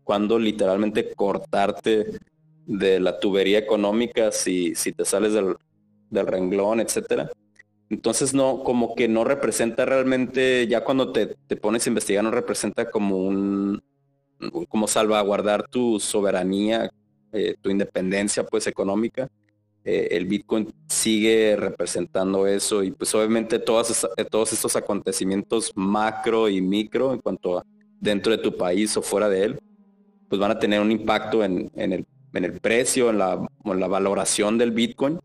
cuando 0.02 0.38
literalmente 0.38 1.12
cortarte 1.14 2.18
de 2.66 2.98
la 2.98 3.20
tubería 3.20 3.58
económica 3.58 4.32
si, 4.32 4.74
si 4.74 4.92
te 4.92 5.04
sales 5.04 5.34
del, 5.34 5.56
del 6.10 6.26
renglón, 6.26 6.80
etcétera. 6.80 7.30
Entonces 7.90 8.34
no, 8.34 8.62
como 8.62 8.94
que 8.94 9.08
no 9.08 9.24
representa 9.24 9.84
realmente, 9.84 10.66
ya 10.66 10.84
cuando 10.84 11.12
te, 11.12 11.26
pones 11.56 11.86
a 11.86 11.90
investigar, 11.90 12.22
no 12.22 12.30
representa 12.30 12.90
como 12.90 13.16
un, 13.16 13.82
como 14.68 14.86
salvaguardar 14.86 15.68
tu 15.68 15.98
soberanía, 15.98 16.90
eh, 17.32 17.54
tu 17.60 17.70
independencia 17.70 18.44
pues 18.44 18.66
económica. 18.66 19.28
Eh, 19.84 20.08
el 20.16 20.26
Bitcoin 20.26 20.70
sigue 20.86 21.56
representando 21.56 22.46
eso 22.46 22.82
y 22.82 22.90
pues 22.90 23.14
obviamente 23.14 23.58
todas, 23.58 24.06
todos 24.30 24.52
estos 24.52 24.76
acontecimientos 24.76 25.72
macro 25.74 26.48
y 26.48 26.60
micro 26.60 27.14
en 27.14 27.20
cuanto 27.20 27.58
a 27.58 27.64
dentro 28.00 28.32
de 28.32 28.38
tu 28.38 28.56
país 28.56 28.96
o 28.96 29.02
fuera 29.02 29.28
de 29.28 29.44
él, 29.44 29.60
pues 30.28 30.38
van 30.38 30.50
a 30.50 30.58
tener 30.58 30.80
un 30.80 30.92
impacto 30.92 31.42
en, 31.42 31.70
el, 31.74 32.06
en 32.34 32.44
el, 32.44 32.60
precio, 32.60 33.10
en 33.10 33.20
en 33.20 33.80
la, 33.80 33.88
valoración 33.88 34.58
del 34.58 34.72
Bitcoin. 34.72 35.18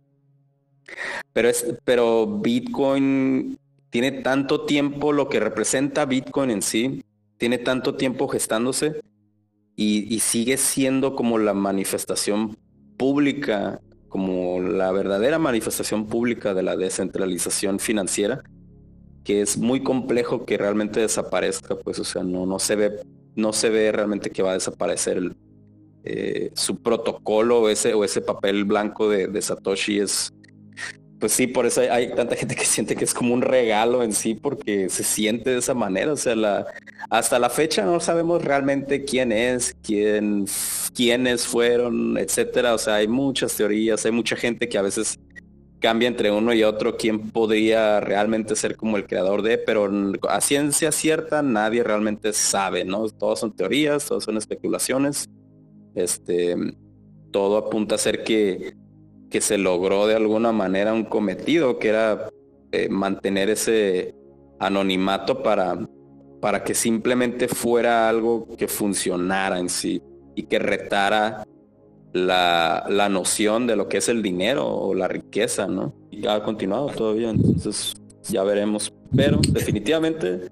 Pero, 1.34 1.50
es, 1.50 1.76
pero 1.84 2.28
Bitcoin 2.28 3.58
tiene 3.90 4.12
tanto 4.12 4.66
tiempo, 4.66 5.12
lo 5.12 5.30
que 5.30 5.40
representa 5.40 6.06
Bitcoin 6.06 6.50
en 6.50 6.62
sí, 6.62 7.04
tiene 7.38 7.58
tanto 7.58 7.96
tiempo 7.96 8.28
gestándose 8.28 9.02
y, 9.76 10.20
sigue 10.20 10.58
siendo 10.58 11.16
como 11.16 11.38
la 11.38 11.54
manifestación 11.54 12.58
pública, 12.98 13.82
como 14.08 14.62
la 14.62 14.92
verdadera 14.92 15.40
manifestación 15.40 16.06
pública 16.06 16.54
de 16.54 16.64
la 16.64 16.76
descentralización 16.76 17.80
financiera, 17.80 18.44
que 19.24 19.42
es 19.42 19.58
muy 19.58 19.82
complejo 19.82 20.46
que 20.46 20.58
realmente 20.58 21.00
desaparezca, 21.00 21.76
pues, 21.76 22.00
o 22.00 22.04
sea, 22.04 22.24
no, 22.24 22.46
no 22.46 22.60
se 22.60 22.76
ve, 22.76 23.00
no 23.36 23.54
se 23.54 23.70
ve 23.70 23.92
realmente 23.92 24.30
que 24.30 24.44
va 24.44 24.52
a 24.52 24.56
desaparecer 24.56 25.36
eh, 26.06 26.52
su 26.54 26.82
protocolo 26.82 27.70
ese, 27.70 27.94
o 27.94 28.04
ese 28.04 28.22
papel 28.22 28.66
blanco 28.66 29.10
de, 29.10 29.42
Satoshi 29.42 30.00
es, 30.00 30.34
pues 31.24 31.32
sí, 31.32 31.48
por 31.48 31.66
eso 31.66 31.80
hay, 31.90 32.10
tanta 32.10 32.36
gente 32.36 32.54
que 32.54 32.66
siente 32.66 32.98
que 32.98 33.06
es 33.06 33.14
como 33.14 33.34
un 33.34 33.42
regalo 33.42 34.04
en 34.04 34.12
sí, 34.12 34.34
porque 34.36 34.90
se 34.90 35.06
siente 35.06 35.52
de 35.52 35.60
esa 35.60 35.74
manera, 35.74 36.12
o 36.12 36.18
sea, 36.18 36.36
la, 36.36 36.66
hasta 37.10 37.40
la 37.40 37.50
fecha 37.50 37.86
no 37.86 38.02
sabemos 38.02 38.44
realmente 38.44 39.06
quién 39.06 39.32
es, 39.32 39.74
quién, 39.82 40.48
quiénes 40.94 41.48
fueron, 41.48 42.18
etcétera, 42.18 42.74
o 42.74 42.78
sea, 42.78 42.96
hay 42.96 43.08
muchas 43.08 43.56
teorías, 43.56 44.06
hay 44.06 44.12
mucha 44.12 44.36
gente 44.36 44.68
que 44.68 44.78
a 44.78 44.82
veces 44.82 45.18
cambia 45.80 46.10
entre 46.10 46.30
uno 46.30 46.54
y 46.54 46.66
otro 46.66 46.98
quién 46.98 47.30
podría 47.30 48.02
realmente 48.02 48.58
ser 48.58 48.76
como 48.76 48.98
el 48.98 49.08
creador 49.08 49.44
de, 49.44 49.58
pero 49.58 49.90
a 50.28 50.42
ciencia 50.42 50.92
cierta 50.92 51.42
nadie 51.42 51.86
realmente 51.86 52.34
sabe, 52.34 52.84
¿no? 52.84 53.08
Todos 53.08 53.40
son 53.40 53.56
teorías, 53.56 54.06
todos 54.06 54.26
son 54.26 54.36
especulaciones. 54.36 55.30
Este, 55.96 56.58
todo 57.32 57.58
apunta 57.58 57.96
a 57.96 57.98
ser 57.98 58.26
que, 58.26 58.74
que 59.34 59.42
se 59.42 59.58
logró 59.58 60.06
de 60.06 60.16
alguna 60.16 60.52
manera 60.52 60.94
un 60.94 61.06
cometido, 61.06 61.80
que 61.80 61.90
era 61.90 62.30
eh, 62.72 62.88
mantener 62.88 63.50
ese 63.50 64.14
anonimato 64.60 65.42
para, 65.42 65.90
para 66.40 66.64
que 66.64 66.76
simplemente 66.76 67.48
fuera 67.48 68.08
algo 68.08 68.48
que 68.56 68.68
funcionara 68.68 69.58
en 69.58 69.70
sí 69.70 70.04
y 70.36 70.44
que 70.44 70.60
retara 70.60 71.48
la, 72.12 72.86
la, 72.88 73.10
noción 73.10 73.66
de 73.66 73.76
lo 73.76 73.90
que 73.90 73.98
es 73.98 74.08
el 74.08 74.22
dinero 74.22 74.68
o 74.68 74.94
la 74.94 75.08
riqueza, 75.08 75.66
¿no? 75.66 75.96
Y 76.12 76.28
ha 76.28 76.44
continuado 76.44 76.90
todavía, 76.90 77.32
entonces 77.32 77.96
ya 78.30 78.44
veremos. 78.44 78.94
Pero 79.16 79.40
definitivamente, 79.50 80.48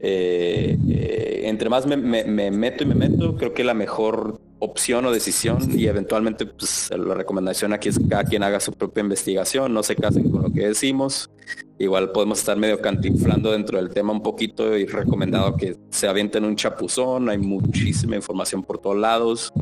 eh, 0.00 0.76
eh, 0.90 1.42
entre 1.44 1.70
más 1.70 1.86
me, 1.86 1.96
meto 1.96 2.84
y 2.84 2.86
me 2.86 2.94
meto, 2.94 3.34
creo 3.38 3.54
que 3.54 3.64
la 3.64 3.72
mejor 3.72 4.42
opción 4.64 5.04
o 5.06 5.12
decisión 5.12 5.78
y 5.78 5.86
eventualmente 5.86 6.46
pues, 6.46 6.90
la 6.96 7.14
recomendación 7.14 7.72
aquí 7.72 7.88
es 7.88 7.98
que 7.98 8.08
cada 8.08 8.24
quien 8.24 8.42
haga 8.42 8.60
su 8.60 8.72
propia 8.72 9.02
investigación, 9.02 9.72
no 9.72 9.82
se 9.82 9.96
casen 9.96 10.30
con 10.30 10.42
lo 10.42 10.52
que 10.52 10.68
decimos. 10.68 11.30
Igual 11.78 12.12
podemos 12.12 12.38
estar 12.38 12.56
medio 12.56 12.80
cantinflando 12.80 13.52
dentro 13.52 13.78
del 13.78 13.90
tema 13.90 14.12
un 14.12 14.22
poquito 14.22 14.76
y 14.76 14.86
recomendado 14.86 15.56
que 15.56 15.76
se 15.90 16.08
avienten 16.08 16.44
un 16.44 16.56
chapuzón, 16.56 17.28
hay 17.28 17.38
muchísima 17.38 18.16
información 18.16 18.62
por 18.62 18.78
todos 18.78 18.96
lados 18.96 19.52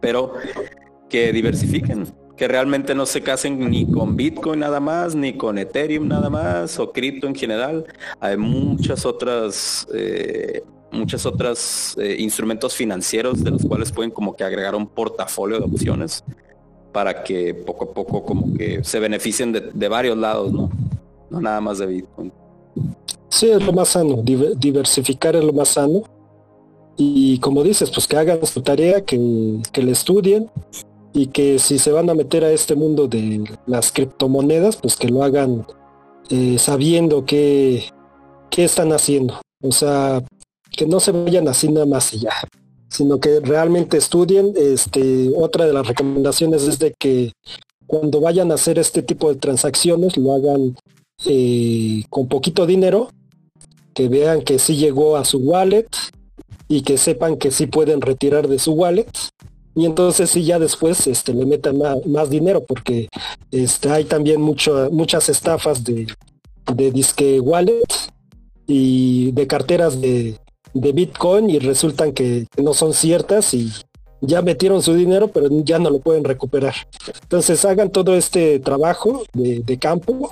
pero 0.00 0.34
que 1.08 1.32
diversifiquen, 1.32 2.06
que 2.36 2.48
realmente 2.48 2.94
no 2.94 3.06
se 3.06 3.22
casen 3.22 3.70
ni 3.70 3.90
con 3.90 4.16
Bitcoin 4.16 4.60
nada 4.60 4.80
más, 4.80 5.14
ni 5.14 5.36
con 5.36 5.58
Ethereum 5.58 6.06
nada 6.08 6.30
más, 6.30 6.78
o 6.78 6.92
cripto 6.92 7.26
en 7.26 7.34
general. 7.34 7.84
Hay 8.20 8.36
muchas 8.36 9.06
otras, 9.06 9.86
eh, 9.94 10.62
muchas 10.90 11.26
otras 11.26 11.96
eh, 11.98 12.16
instrumentos 12.18 12.74
financieros 12.74 13.42
de 13.42 13.50
los 13.50 13.64
cuales 13.64 13.92
pueden 13.92 14.10
como 14.10 14.34
que 14.36 14.44
agregar 14.44 14.74
un 14.74 14.86
portafolio 14.86 15.58
de 15.58 15.64
opciones 15.64 16.24
para 16.92 17.22
que 17.22 17.54
poco 17.54 17.84
a 17.84 17.92
poco 17.92 18.24
como 18.24 18.54
que 18.54 18.82
se 18.82 18.98
beneficien 19.00 19.52
de, 19.52 19.88
varios 19.88 20.16
lados, 20.16 20.52
¿no? 20.52 20.70
No 21.28 21.40
nada 21.40 21.60
más 21.60 21.78
de 21.78 21.86
Bitcoin. 21.86 22.32
Sí, 23.28 23.50
es 23.50 23.62
lo 23.64 23.72
más 23.72 23.88
sano, 23.88 24.22
diversificar 24.22 25.36
es 25.36 25.44
lo 25.44 25.52
más 25.52 25.68
sano 25.68 26.04
y 26.96 27.38
como 27.40 27.62
dices, 27.62 27.90
pues 27.90 28.06
que 28.06 28.16
hagan 28.16 28.44
su 28.46 28.62
tarea, 28.62 29.04
que, 29.04 29.60
que 29.72 29.82
le 29.82 29.92
estudien 29.92 30.50
y 31.12 31.26
que 31.28 31.58
si 31.58 31.78
se 31.78 31.92
van 31.92 32.08
a 32.08 32.14
meter 32.14 32.44
a 32.44 32.50
este 32.50 32.74
mundo 32.74 33.06
de 33.08 33.44
las 33.66 33.92
criptomonedas, 33.92 34.76
pues 34.76 34.96
que 34.96 35.08
lo 35.08 35.22
hagan 35.22 35.66
eh, 36.30 36.58
sabiendo 36.58 37.24
qué, 37.24 37.84
qué 38.50 38.64
están 38.64 38.92
haciendo. 38.92 39.40
O 39.62 39.72
sea, 39.72 40.22
que 40.76 40.86
no 40.86 41.00
se 41.00 41.12
vayan 41.12 41.48
así 41.48 41.68
nada 41.68 41.86
más 41.86 42.12
y 42.14 42.20
ya, 42.20 42.32
sino 42.88 43.18
que 43.18 43.40
realmente 43.40 43.96
estudien. 43.96 44.52
Este, 44.56 45.30
otra 45.34 45.66
de 45.66 45.72
las 45.72 45.86
recomendaciones 45.86 46.62
es 46.62 46.78
de 46.78 46.94
que 46.98 47.32
cuando 47.86 48.20
vayan 48.20 48.50
a 48.50 48.54
hacer 48.54 48.78
este 48.78 49.02
tipo 49.02 49.32
de 49.32 49.38
transacciones 49.38 50.16
lo 50.16 50.34
hagan 50.34 50.76
eh, 51.24 52.02
con 52.10 52.28
poquito 52.28 52.66
dinero, 52.66 53.10
que 53.94 54.08
vean 54.08 54.42
que 54.42 54.58
sí 54.58 54.76
llegó 54.76 55.16
a 55.16 55.24
su 55.24 55.38
wallet, 55.38 55.88
y 56.68 56.82
que 56.82 56.98
sepan 56.98 57.36
que 57.36 57.50
sí 57.50 57.66
pueden 57.66 58.00
retirar 58.00 58.48
de 58.48 58.58
su 58.58 58.72
wallet 58.72 59.10
y 59.74 59.84
entonces 59.84 60.30
sí 60.30 60.44
ya 60.44 60.58
después 60.58 61.06
este, 61.06 61.34
le 61.34 61.44
metan 61.44 61.78
más, 62.06 62.30
dinero 62.30 62.64
porque 62.64 63.08
este, 63.50 63.90
hay 63.90 64.04
también 64.04 64.40
muchas 64.40 65.28
estafas 65.28 65.84
de, 65.84 66.06
de 66.74 66.90
disque 66.90 67.40
wallet 67.40 67.84
y 68.66 69.32
de 69.32 69.46
carteras 69.46 70.00
de, 70.00 70.38
de 70.80 70.92
Bitcoin 70.92 71.50
y 71.50 71.58
resultan 71.58 72.12
que 72.12 72.46
no 72.56 72.74
son 72.74 72.92
ciertas 72.92 73.54
y 73.54 73.72
ya 74.20 74.42
metieron 74.42 74.82
su 74.82 74.94
dinero 74.94 75.28
pero 75.28 75.48
ya 75.64 75.78
no 75.78 75.90
lo 75.90 76.00
pueden 76.00 76.24
recuperar. 76.24 76.74
Entonces 77.22 77.64
hagan 77.64 77.90
todo 77.90 78.16
este 78.16 78.58
trabajo 78.60 79.24
de, 79.32 79.60
de 79.60 79.78
campo, 79.78 80.30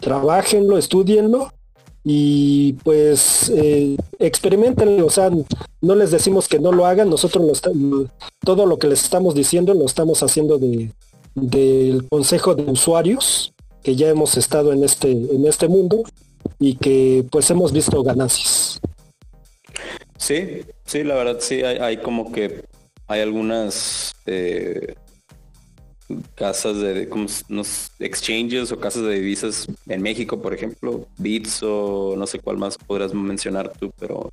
trabajenlo, 0.00 0.78
estudienlo 0.78 1.50
y 2.04 2.72
pues 2.84 3.52
eh, 3.54 3.96
experimenten, 4.18 5.02
o 5.02 5.10
sea, 5.10 5.30
no 5.80 5.94
les 5.94 6.10
decimos 6.10 6.48
que 6.48 6.58
no 6.58 6.72
lo 6.72 6.86
hagan, 6.86 7.10
nosotros 7.10 7.60
todo 8.40 8.66
lo 8.66 8.78
que 8.78 8.86
les 8.86 9.02
estamos 9.02 9.34
diciendo 9.34 9.74
lo 9.74 9.84
estamos 9.84 10.22
haciendo 10.22 10.58
de, 10.58 10.90
del 11.34 12.08
consejo 12.08 12.54
de 12.54 12.70
usuarios 12.70 13.52
que 13.82 13.96
ya 13.96 14.08
hemos 14.08 14.36
estado 14.36 14.72
en 14.72 14.84
este, 14.84 15.10
en 15.10 15.46
este 15.46 15.68
mundo 15.68 16.02
y 16.58 16.76
que 16.76 17.26
pues 17.30 17.50
hemos 17.50 17.72
visto 17.72 18.02
ganancias. 18.02 18.80
Sí, 20.18 20.62
sí, 20.84 21.04
la 21.04 21.14
verdad 21.14 21.38
sí, 21.40 21.62
hay, 21.62 21.96
como 21.98 22.32
que 22.32 22.64
hay 23.06 23.20
algunas 23.20 24.12
eh, 24.26 24.94
casas 26.34 26.78
de 26.78 27.08
como 27.08 27.26
exchanges 28.00 28.72
o 28.72 28.80
casas 28.80 29.04
de 29.04 29.14
divisas 29.14 29.66
en 29.86 30.02
México, 30.02 30.42
por 30.42 30.52
ejemplo, 30.52 31.06
Bits 31.18 31.62
o 31.62 32.14
no 32.16 32.26
sé 32.26 32.40
cuál 32.40 32.58
más 32.58 32.76
podrás 32.76 33.14
mencionar 33.14 33.72
tú, 33.78 33.92
pero 33.98 34.30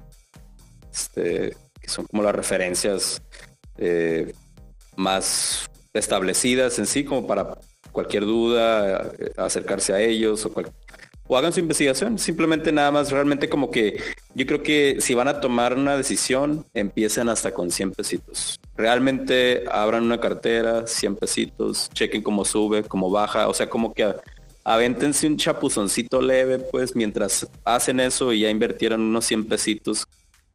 este, 0.91 1.55
que 1.79 1.89
son 1.89 2.05
como 2.05 2.23
las 2.23 2.35
referencias 2.35 3.21
eh, 3.77 4.33
más 4.95 5.69
establecidas 5.93 6.79
en 6.79 6.87
sí, 6.87 7.05
como 7.05 7.27
para 7.27 7.57
cualquier 7.91 8.25
duda, 8.25 9.11
eh, 9.19 9.31
acercarse 9.37 9.93
a 9.93 10.01
ellos 10.01 10.45
o 10.45 10.51
cualquier 10.51 10.84
o 11.27 11.37
hagan 11.37 11.53
su 11.53 11.59
investigación, 11.59 12.19
simplemente 12.19 12.71
nada 12.71 12.91
más, 12.91 13.11
realmente 13.11 13.49
como 13.49 13.71
que 13.71 13.99
yo 14.35 14.45
creo 14.45 14.61
que 14.61 14.97
si 14.99 15.13
van 15.15 15.27
a 15.27 15.39
tomar 15.39 15.75
una 15.75 15.97
decisión, 15.97 16.65
empiecen 16.73 17.29
hasta 17.29 17.51
con 17.51 17.71
100 17.71 17.91
pesitos. 17.91 18.59
Realmente 18.75 19.63
abran 19.71 20.03
una 20.03 20.19
cartera, 20.19 20.85
100 20.85 21.15
pesitos, 21.15 21.89
chequen 21.93 22.21
cómo 22.21 22.45
sube, 22.45 22.83
cómo 22.83 23.09
baja, 23.09 23.47
o 23.47 23.53
sea, 23.53 23.69
como 23.69 23.93
que 23.93 24.13
avéntense 24.63 25.27
un 25.27 25.37
chapuzoncito 25.37 26.21
leve, 26.21 26.59
pues 26.59 26.95
mientras 26.95 27.47
hacen 27.63 27.99
eso 27.99 28.33
y 28.33 28.41
ya 28.41 28.49
invirtieron 28.49 29.01
unos 29.01 29.25
100 29.25 29.47
pesitos, 29.47 30.05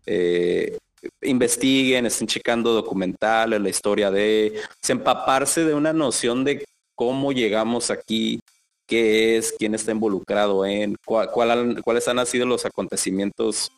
eh, 0.07 0.77
investiguen, 1.23 2.07
estén 2.07 2.27
checando 2.27 2.73
documentales, 2.73 3.61
la 3.61 3.69
historia 3.69 4.11
de, 4.11 4.61
empaparse 4.89 5.65
de 5.65 5.75
una 5.75 5.93
noción 5.93 6.45
de 6.45 6.65
cómo 6.95 7.33
llegamos 7.33 7.91
aquí, 7.91 8.41
qué 8.91 9.37
es, 9.37 9.55
quién 9.57 9.75
está 9.75 9.93
involucrado 9.93 10.67
en, 10.67 10.97
cuáles 11.05 12.09
han 12.09 12.27
sido 12.27 12.45
los 12.45 12.67
acontecimientos 12.67 13.71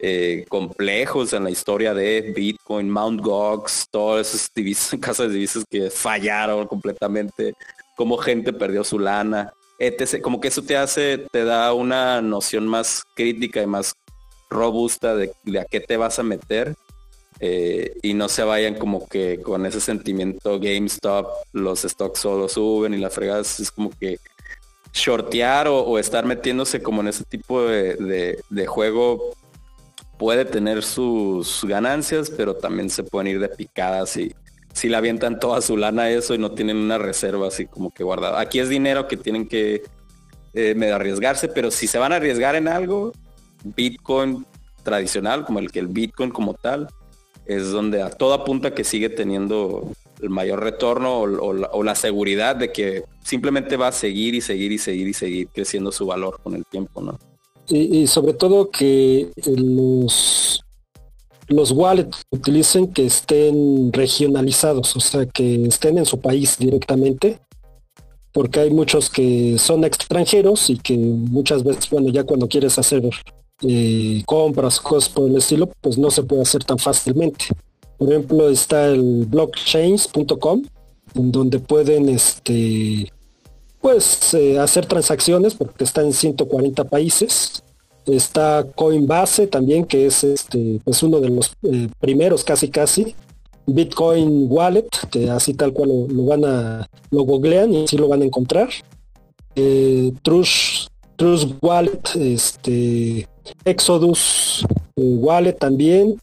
eh, 0.00 0.44
complejos 0.48 1.32
en 1.32 1.44
la 1.44 1.50
historia 1.50 1.94
de 1.94 2.32
Bitcoin, 2.34 2.90
Mount 2.90 3.20
Gox, 3.20 3.86
todas 3.88 4.34
esas 4.34 4.50
divisas, 4.52 4.98
casas 5.00 5.28
de 5.28 5.34
divisas 5.34 5.64
que 5.70 5.90
fallaron 5.90 6.66
completamente, 6.66 7.54
cómo 7.96 8.18
gente 8.18 8.52
perdió 8.52 8.82
su 8.82 8.98
lana, 8.98 9.52
etc. 9.78 10.20
Como 10.20 10.40
que 10.40 10.48
eso 10.48 10.62
te 10.62 10.76
hace, 10.76 11.18
te 11.30 11.44
da 11.44 11.72
una 11.72 12.20
noción 12.20 12.66
más 12.66 13.04
crítica 13.14 13.62
y 13.62 13.66
más 13.66 13.94
robusta 14.50 15.14
de, 15.14 15.30
a 15.60 15.64
qué 15.66 15.78
te 15.80 15.96
vas 15.96 16.18
a 16.18 16.24
meter. 16.24 16.74
Eh, 17.40 17.96
y 18.02 18.14
no 18.14 18.28
se 18.28 18.42
vayan 18.42 18.74
como 18.74 19.06
que 19.06 19.40
con 19.40 19.64
ese 19.64 19.80
sentimiento 19.80 20.58
GameStop, 20.58 21.28
los 21.52 21.82
stocks 21.82 22.18
solo 22.18 22.48
suben 22.48 22.94
y 22.94 22.98
la 22.98 23.10
fregas 23.10 23.60
es 23.60 23.70
como 23.70 23.90
que 23.90 24.18
shortear 24.92 25.68
o, 25.68 25.98
estar 25.98 26.24
metiéndose 26.24 26.82
como 26.82 27.00
en 27.00 27.08
ese 27.08 27.24
tipo 27.24 27.62
de, 27.62 28.42
juego 28.66 29.34
puede 30.18 30.44
tener 30.44 30.82
sus 30.82 31.64
ganancias, 31.64 32.30
pero 32.30 32.54
también 32.54 32.90
se 32.90 33.04
pueden 33.04 33.28
ir 33.28 33.40
de 33.40 33.48
picadas 33.48 34.16
y 34.16 34.34
si 34.72 34.88
le 34.88 34.96
avientan 34.96 35.38
toda 35.38 35.60
su 35.60 35.76
lana 35.76 36.10
eso 36.10 36.34
y 36.34 36.38
no 36.38 36.52
tienen 36.52 36.76
una 36.76 36.98
reserva 36.98 37.48
así 37.48 37.66
como 37.66 37.90
que 37.92 38.04
guardada. 38.04 38.40
Aquí 38.40 38.58
es 38.58 38.68
dinero 38.68 39.06
que 39.08 39.16
tienen 39.16 39.48
que 39.48 39.82
eh, 40.54 40.92
arriesgarse, 40.92 41.48
pero 41.48 41.70
si 41.70 41.86
se 41.86 41.98
van 41.98 42.12
a 42.12 42.16
arriesgar 42.16 42.56
en 42.56 42.68
algo, 42.68 43.12
Bitcoin 43.64 44.46
tradicional, 44.82 45.44
como 45.44 45.58
el 45.58 45.70
que 45.70 45.80
el 45.80 45.88
Bitcoin 45.88 46.30
como 46.30 46.54
tal, 46.54 46.88
es 47.46 47.70
donde 47.70 48.02
a 48.02 48.10
toda 48.10 48.44
punta 48.44 48.74
que 48.74 48.84
sigue 48.84 49.08
teniendo 49.08 49.90
el 50.20 50.30
mayor 50.30 50.62
retorno 50.62 51.20
o, 51.20 51.82
la, 51.82 51.94
seguridad 51.94 52.56
de 52.56 52.72
que 52.72 53.04
simplemente 53.22 53.76
va 53.76 53.88
a 53.88 53.92
seguir 53.92 54.34
y 54.34 54.40
seguir 54.40 54.72
y 54.72 54.78
seguir 54.78 55.08
y 55.08 55.14
seguir 55.14 55.48
creciendo 55.48 55.92
su 55.92 56.06
valor 56.06 56.40
con 56.42 56.54
el 56.54 56.64
tiempo, 56.64 57.00
¿no? 57.00 57.18
Y, 57.70 58.06
sobre 58.06 58.32
todo 58.32 58.70
que 58.70 59.30
los, 59.44 60.64
los 61.48 61.70
wallets 61.70 62.22
utilicen 62.30 62.92
que 62.92 63.04
estén 63.04 63.92
regionalizados, 63.92 64.96
o 64.96 65.00
sea, 65.00 65.26
que 65.26 65.66
estén 65.66 65.98
en 65.98 66.06
su 66.06 66.18
país 66.18 66.56
directamente, 66.58 67.38
porque 68.32 68.60
hay 68.60 68.70
muchos 68.70 69.10
que 69.10 69.58
son 69.58 69.84
extranjeros 69.84 70.70
y 70.70 70.78
que 70.78 70.96
muchas 70.96 71.62
veces, 71.62 71.90
bueno, 71.90 72.08
ya 72.08 72.24
cuando 72.24 72.48
quieres 72.48 72.78
hacer 72.78 73.02
eh, 73.62 74.22
compras, 74.24 74.80
cosas 74.80 75.10
por 75.10 75.28
el 75.28 75.36
estilo, 75.36 75.68
pues 75.80 75.98
no 75.98 76.10
se 76.10 76.22
puede 76.22 76.42
hacer 76.42 76.64
tan 76.64 76.78
fácilmente. 76.78 77.46
Por 77.98 78.10
ejemplo, 78.10 78.48
está 78.48 78.86
el 78.86 79.26
blockchains.com, 79.26 80.62
en 81.14 81.32
donde 81.32 81.58
pueden 81.58 82.08
este, 82.08 83.12
pues, 83.80 84.34
eh, 84.34 84.58
hacer 84.58 84.86
transacciones 84.86 85.54
porque 85.54 85.84
está 85.84 86.02
en 86.02 86.12
140 86.12 86.84
países. 86.84 87.62
Está 88.06 88.64
Coinbase 88.74 89.46
también, 89.48 89.84
que 89.84 90.06
es 90.06 90.24
este, 90.24 90.80
pues 90.84 91.02
uno 91.02 91.20
de 91.20 91.28
los 91.28 91.52
eh, 91.64 91.88
primeros 92.00 92.44
casi 92.44 92.68
casi. 92.68 93.14
Bitcoin 93.66 94.46
Wallet, 94.48 94.88
que 95.10 95.28
así 95.28 95.52
tal 95.52 95.72
cual 95.74 95.90
lo, 96.08 96.24
van 96.24 96.44
a, 96.44 96.88
lo 97.10 97.22
googlean 97.24 97.74
y 97.74 97.84
así 97.84 97.98
lo 97.98 98.08
van 98.08 98.22
a 98.22 98.24
encontrar. 98.24 98.70
Eh, 99.54 100.12
Trust 100.22 100.90
Wallet, 101.60 102.00
este, 102.14 103.28
Exodus 103.64 104.64
Wallet 104.96 105.54
también, 105.54 106.18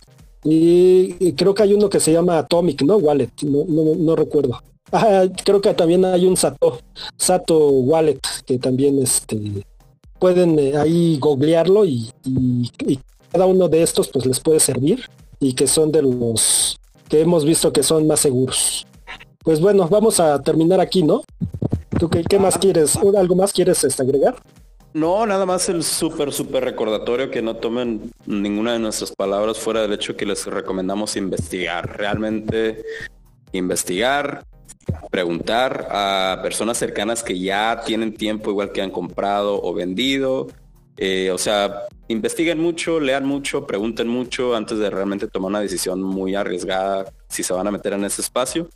y, 0.48 1.34
creo 1.34 1.56
que 1.56 1.64
hay 1.64 1.74
uno 1.74 1.90
que 1.90 2.00
se 2.00 2.14
llama 2.14 2.38
Atomic, 2.38 2.84
¿no? 2.84 2.98
Wallet, 2.98 3.32
no, 3.42 4.16
recuerdo. 4.16 4.62
creo 5.44 5.60
que 5.60 5.74
también 5.74 6.06
hay 6.06 6.28
un 6.28 6.38
Sato, 6.38 6.80
Sato 7.18 7.70
Wallet, 7.70 8.22
que 8.46 8.60
también 8.60 9.02
este, 9.02 9.66
pueden 10.20 10.60
eh, 10.60 10.78
ahí 10.78 11.18
googlearlo 11.20 11.86
y, 11.86 12.12
cada 13.32 13.48
uno 13.48 13.68
de 13.68 13.82
estos 13.82 14.08
pues 14.08 14.26
les 14.26 14.40
puede 14.40 14.62
servir 14.62 15.02
y 15.42 15.54
que 15.54 15.68
son 15.68 15.92
de 15.92 16.02
los 16.02 16.78
que 17.10 17.20
hemos 17.20 17.44
visto 17.44 17.74
que 17.74 17.84
son 17.84 18.08
más 18.08 18.20
seguros. 18.20 18.86
Pues 19.44 19.60
bueno, 19.60 19.88
vamos 19.90 20.20
a 20.20 20.42
terminar 20.42 20.80
aquí, 20.80 21.04
¿no? 21.04 21.24
¿Tú 22.00 22.08
qué, 22.08 22.24
qué 22.24 22.40
más 22.40 22.58
quieres? 22.58 22.96
¿Algo 22.96 23.36
más 23.36 23.52
quieres 23.52 23.84
este, 23.84 24.04
agregar? 24.04 24.36
No, 24.96 25.26
nada 25.26 25.46
más 25.46 25.68
el 25.68 25.84
súper, 25.84 26.32
súper 26.32 26.64
recordatorio 26.64 27.30
que 27.30 27.42
no 27.42 27.58
tomen 27.58 28.14
ninguna 28.26 28.72
de 28.72 28.80
nuestras 28.80 29.12
palabras 29.12 29.60
fuera 29.60 29.82
del 29.82 29.92
hecho 29.92 30.16
que 30.16 30.26
les 30.26 30.46
recomendamos 30.46 31.18
investigar. 31.18 31.98
Realmente 31.98 32.82
investigar, 33.52 34.46
preguntar 35.12 35.90
a 35.92 36.40
personas 36.42 36.78
cercanas 36.78 37.24
que 37.24 37.38
ya 37.38 37.82
tienen 37.86 38.16
tiempo 38.16 38.52
igual 38.52 38.72
que 38.72 38.82
han 38.82 38.90
comprado 38.90 39.62
o 39.62 39.74
vendido. 39.74 40.48
Eh, 40.96 41.30
o 41.30 41.38
sea, 41.38 41.82
investiguen 42.08 42.62
mucho, 42.62 43.02
lean 43.02 43.26
mucho, 43.26 43.68
pregunten 43.68 44.08
mucho 44.08 44.56
antes 44.56 44.78
de 44.78 44.90
realmente 44.90 45.28
tomar 45.28 45.50
una 45.50 45.60
decisión 45.60 46.02
muy 46.02 46.36
arriesgada 46.36 47.12
si 47.28 47.44
se 47.44 47.52
van 47.52 47.68
a 47.68 47.72
meter 47.72 47.92
en 47.92 48.06
ese 48.06 48.22
espacio. 48.22 48.70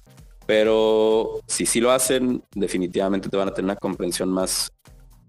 Pero 0.46 1.40
si 1.48 1.66
sí 1.66 1.80
lo 1.80 1.92
hacen, 1.92 2.44
definitivamente 2.54 3.30
te 3.30 3.38
van 3.38 3.48
a 3.48 3.54
tener 3.54 3.72
una 3.72 3.76
comprensión 3.78 4.28
más 4.28 4.70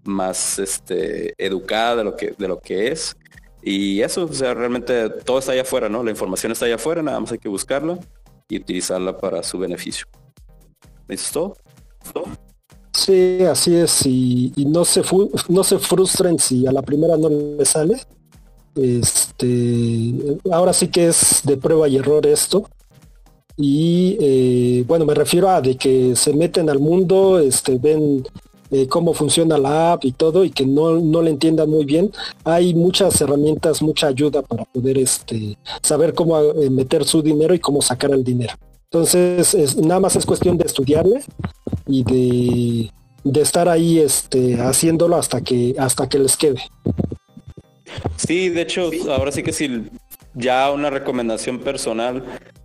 más 0.03 0.59
este, 0.59 1.33
educada 1.37 1.97
de 1.97 2.03
lo 2.03 2.15
que, 2.15 2.33
de 2.37 2.47
lo 2.47 2.59
que 2.59 2.91
es. 2.91 3.15
Y 3.63 4.01
eso, 4.01 4.25
o 4.25 4.33
sea, 4.33 4.53
realmente 4.53 5.09
todo 5.09 5.39
está 5.39 5.51
allá 5.51 5.61
afuera, 5.61 5.87
¿no? 5.87 6.03
La 6.03 6.11
información 6.11 6.51
está 6.51 6.65
allá 6.65 6.75
afuera, 6.75 7.03
nada 7.03 7.19
más 7.19 7.31
hay 7.31 7.37
que 7.37 7.49
buscarla 7.49 7.99
y 8.49 8.57
utilizarla 8.57 9.17
para 9.17 9.43
su 9.43 9.59
beneficio. 9.59 10.07
¿Listo? 11.07 11.55
Sí, 12.93 13.39
así 13.43 13.75
es. 13.75 14.05
Y, 14.05 14.53
no, 14.67 14.83
se 14.83 15.01
no 15.49 15.63
se 15.63 15.79
frustren 15.79 16.39
si 16.39 16.65
a 16.65 16.71
la 16.71 16.81
primera 16.81 17.17
no 17.17 17.29
le 17.29 17.65
sale. 17.65 17.97
Este, 18.75 20.13
ahora 20.51 20.73
sí 20.73 20.87
que 20.87 21.07
es 21.07 21.41
de 21.43 21.57
prueba 21.57 21.87
y 21.87 21.97
error 21.97 22.25
esto. 22.25 22.67
Y 23.57 24.17
eh, 24.19 24.83
bueno, 24.87 25.05
me 25.05 25.13
refiero 25.13 25.49
a 25.49 25.61
de 25.61 25.77
que 25.77 26.15
se 26.15 26.33
meten 26.33 26.69
al 26.69 26.79
mundo, 26.79 27.39
este, 27.39 27.77
ven 27.77 28.23
cómo 28.89 29.13
funciona 29.13 29.57
la 29.57 29.93
app 29.93 30.05
y 30.05 30.11
todo 30.11 30.45
y 30.45 30.49
que 30.49 30.65
no, 30.65 30.99
no 30.99 31.21
le 31.21 31.29
entiendan 31.29 31.69
muy 31.69 31.85
bien, 31.85 32.11
hay 32.43 32.73
muchas 32.73 33.19
herramientas, 33.21 33.81
mucha 33.81 34.07
ayuda 34.07 34.41
para 34.41 34.65
poder 34.65 34.97
este, 34.97 35.57
saber 35.81 36.13
cómo 36.13 36.39
eh, 36.39 36.69
meter 36.69 37.03
su 37.03 37.21
dinero 37.21 37.53
y 37.53 37.59
cómo 37.59 37.81
sacar 37.81 38.11
el 38.11 38.23
dinero. 38.23 38.53
Entonces, 38.85 39.77
nada 39.77 39.99
más 40.01 40.15
es 40.15 40.25
cuestión 40.25 40.57
de 40.57 40.65
estudiarle 40.65 41.23
y 41.87 42.03
de, 42.03 42.91
de 43.23 43.41
estar 43.41 43.69
ahí 43.69 43.99
este, 43.99 44.59
haciéndolo 44.59 45.15
hasta 45.15 45.41
que, 45.41 45.75
hasta 45.77 46.09
que 46.09 46.19
les 46.19 46.35
quede. 46.35 46.61
Sí, 48.17 48.49
de 48.49 48.61
hecho, 48.61 48.89
ahora 49.09 49.31
sí 49.31 49.43
que 49.43 49.53
sí, 49.53 49.83
ya 50.33 50.71
una 50.71 50.89
recomendación 50.89 51.59
personal. 51.59 52.23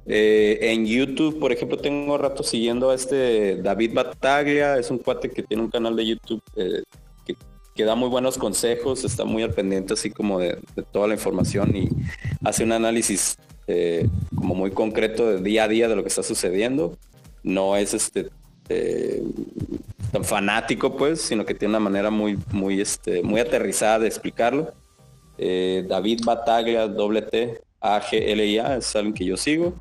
Eh, 0.08 0.58
en 0.60 0.86
YouTube, 0.86 1.40
por 1.40 1.50
ejemplo, 1.50 1.76
tengo 1.76 2.16
rato 2.16 2.44
siguiendo 2.44 2.90
a 2.90 2.94
este 2.94 3.56
David 3.56 3.92
Bataglia, 3.92 4.78
es 4.78 4.90
un 4.90 4.98
cuate 4.98 5.30
que 5.30 5.42
tiene 5.42 5.64
un 5.64 5.70
canal 5.70 5.96
de 5.96 6.06
YouTube 6.06 6.42
eh, 6.54 6.82
que, 7.74 7.84
da 7.84 7.94
muy 7.94 8.08
buenos 8.08 8.38
consejos, 8.38 9.04
está 9.04 9.24
muy 9.26 9.42
al 9.42 9.52
pendiente 9.52 9.92
así 9.92 10.10
como 10.10 10.38
de, 10.38 10.58
toda 10.92 11.08
la 11.08 11.14
información 11.14 11.76
y 11.76 11.90
hace 12.42 12.64
un 12.64 12.72
análisis 12.72 13.36
eh, 13.66 14.08
como 14.34 14.54
muy 14.54 14.70
concreto 14.70 15.26
de 15.26 15.42
día 15.42 15.64
a 15.64 15.68
día 15.68 15.86
de 15.86 15.94
lo 15.96 16.02
que 16.02 16.08
está 16.08 16.22
sucediendo. 16.22 16.96
No 17.42 17.76
es 17.76 17.92
este 17.92 18.30
tan 20.10 20.24
fanático 20.24 20.96
pues, 20.96 21.20
sino 21.20 21.44
que 21.44 21.54
tiene 21.54 21.72
una 21.72 21.80
manera 21.80 22.10
muy, 22.10 22.38
muy, 22.50 22.80
este, 22.80 23.22
muy 23.22 23.40
aterrizada 23.40 23.98
de 23.98 24.06
explicarlo. 24.06 24.72
David 25.36 26.22
Bataglia, 26.24 26.88
doble 26.88 27.22
T, 27.22 27.60
A-G-L-I-A, 27.80 28.76
es 28.78 28.96
alguien 28.96 29.12
que 29.12 29.26
yo 29.26 29.36
sigo. 29.36 29.74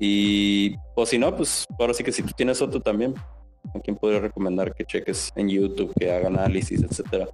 Y, 0.00 0.76
o 0.94 1.04
si 1.04 1.18
no, 1.18 1.36
pues 1.36 1.66
ahora 1.78 1.92
sí 1.92 2.02
que 2.02 2.10
si 2.10 2.22
tú 2.22 2.32
tienes 2.34 2.62
otro 2.62 2.80
también, 2.80 3.14
¿a 3.74 3.80
quién 3.80 3.96
podría 3.96 4.20
recomendar 4.20 4.74
que 4.74 4.86
cheques 4.86 5.30
en 5.36 5.50
YouTube, 5.50 5.92
que 5.98 6.10
haga 6.10 6.28
análisis, 6.28 6.82
etcétera? 6.82 7.28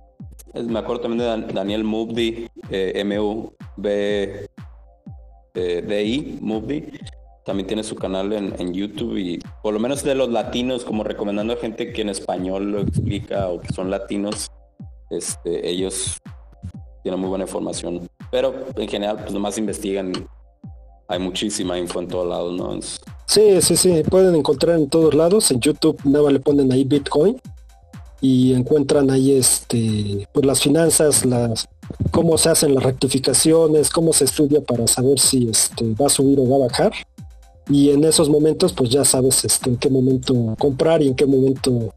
Me 0.52 0.80
acuerdo 0.80 1.02
también 1.02 1.46
de 1.46 1.52
Daniel 1.52 1.84
Mubdi, 1.84 2.48
eh, 2.70 2.92
M-U-B-D-I, 2.96 4.48
Mubdi. 6.40 6.84
También 7.44 7.68
tiene 7.68 7.84
su 7.84 7.94
canal 7.94 8.32
en, 8.32 8.74
YouTube 8.74 9.16
y 9.18 9.38
por 9.62 9.72
lo 9.72 9.78
menos 9.78 10.02
de 10.02 10.16
los 10.16 10.28
latinos, 10.30 10.84
como 10.84 11.04
recomendando 11.04 11.52
a 11.52 11.56
gente 11.58 11.92
que 11.92 12.02
en 12.02 12.08
español 12.08 12.72
lo 12.72 12.80
explica 12.80 13.48
o 13.48 13.60
que 13.60 13.72
son 13.72 13.88
latinos, 13.88 14.50
este, 15.10 15.68
ellos 15.68 16.18
tienen 17.04 17.20
muy 17.20 17.28
buena 17.28 17.44
información. 17.44 18.08
Pero 18.32 18.52
en 18.74 18.88
general, 18.88 19.18
pues 19.18 19.32
nomás 19.32 19.58
investigan 19.58 20.12
hay 21.08 21.18
muchísima 21.18 21.78
info 21.78 22.00
en 22.00 22.08
todos 22.08 22.28
lados, 22.28 22.54
¿no? 22.54 22.80
Sí, 23.26 23.60
sí, 23.60 23.76
sí, 23.76 24.02
pueden 24.08 24.34
encontrar 24.34 24.76
en 24.76 24.88
todos 24.88 25.14
lados. 25.14 25.50
En 25.50 25.60
YouTube 25.60 25.98
nada 26.04 26.30
le 26.30 26.40
ponen 26.40 26.72
ahí 26.72 26.84
Bitcoin 26.84 27.40
y 28.20 28.54
encuentran 28.54 29.10
ahí 29.10 29.32
este 29.32 30.26
pues 30.32 30.46
las 30.46 30.60
finanzas, 30.60 31.24
las 31.26 31.68
cómo 32.10 32.38
se 32.38 32.48
hacen 32.48 32.74
las 32.74 32.84
rectificaciones, 32.84 33.90
cómo 33.90 34.12
se 34.12 34.24
estudia 34.24 34.60
para 34.62 34.86
saber 34.86 35.18
si 35.18 35.48
este 35.48 35.94
va 35.94 36.06
a 36.06 36.10
subir 36.10 36.38
o 36.40 36.48
va 36.48 36.56
a 36.56 36.68
bajar. 36.68 36.92
Y 37.68 37.90
en 37.90 38.04
esos 38.04 38.28
momentos 38.28 38.72
pues 38.72 38.90
ya 38.90 39.04
sabes 39.04 39.44
este, 39.44 39.70
en 39.70 39.76
qué 39.76 39.90
momento 39.90 40.54
comprar 40.58 41.02
y 41.02 41.08
en 41.08 41.14
qué 41.14 41.26
momento 41.26 41.92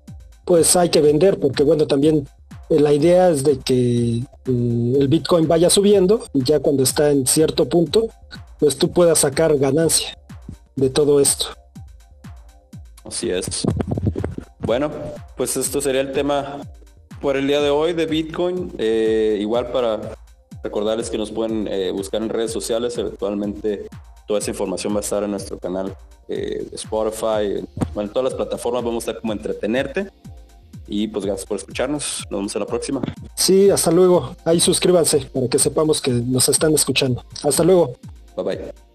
pues 0.45 0.75
hay 0.75 0.89
que 0.89 0.99
vender, 0.99 1.39
porque 1.39 1.61
bueno, 1.61 1.85
también 1.85 2.27
eh, 2.69 2.79
la 2.79 2.91
idea 2.91 3.29
es 3.29 3.43
de 3.43 3.59
que 3.59 4.17
eh, 4.17 4.23
el 4.45 5.07
Bitcoin 5.07 5.47
vaya 5.47 5.69
subiendo 5.69 6.21
y 6.33 6.43
ya 6.43 6.59
cuando 6.59 6.81
está 6.81 7.11
en 7.11 7.27
cierto 7.27 7.69
punto, 7.69 8.07
pues 8.59 8.77
tú 8.77 8.91
puedas 8.91 9.19
sacar 9.19 9.57
ganancia 9.57 10.17
de 10.75 10.89
todo 10.89 11.19
esto. 11.19 11.47
Así 13.03 13.29
es. 13.29 13.63
Bueno, 14.59 14.91
pues 15.35 15.57
esto 15.57 15.81
sería 15.81 16.01
el 16.01 16.11
tema 16.11 16.61
por 17.21 17.37
el 17.37 17.47
día 17.47 17.61
de 17.61 17.69
hoy 17.69 17.93
de 17.93 18.05
Bitcoin. 18.05 18.71
Eh, 18.77 19.37
igual 19.39 19.71
para 19.71 20.15
recordarles 20.63 21.09
que 21.09 21.17
nos 21.17 21.31
pueden 21.31 21.67
eh, 21.67 21.91
buscar 21.91 22.21
en 22.21 22.29
redes 22.29 22.51
sociales. 22.51 22.97
Eventualmente 22.97 23.87
toda 24.27 24.39
esa 24.39 24.51
información 24.51 24.93
va 24.93 24.97
a 24.97 25.01
estar 25.01 25.23
en 25.23 25.31
nuestro 25.31 25.57
canal 25.57 25.95
eh, 26.27 26.67
Spotify. 26.73 27.65
Bueno, 27.93 28.09
en 28.09 28.13
todas 28.13 28.25
las 28.25 28.33
plataformas 28.35 28.83
vamos 28.83 29.07
a 29.07 29.11
estar 29.11 29.21
como 29.21 29.33
entretenerte. 29.33 30.09
Y 30.87 31.07
pues 31.07 31.25
gracias 31.25 31.47
por 31.47 31.57
escucharnos. 31.57 32.25
Nos 32.29 32.39
vemos 32.39 32.55
en 32.55 32.59
la 32.59 32.65
próxima. 32.65 33.01
Sí, 33.35 33.69
hasta 33.69 33.91
luego. 33.91 34.35
Ahí 34.43 34.59
suscríbanse 34.59 35.19
para 35.33 35.47
que 35.47 35.59
sepamos 35.59 36.01
que 36.01 36.11
nos 36.11 36.49
están 36.49 36.73
escuchando. 36.73 37.23
Hasta 37.43 37.63
luego. 37.63 37.95
Bye 38.43 38.55
bye. 38.55 38.88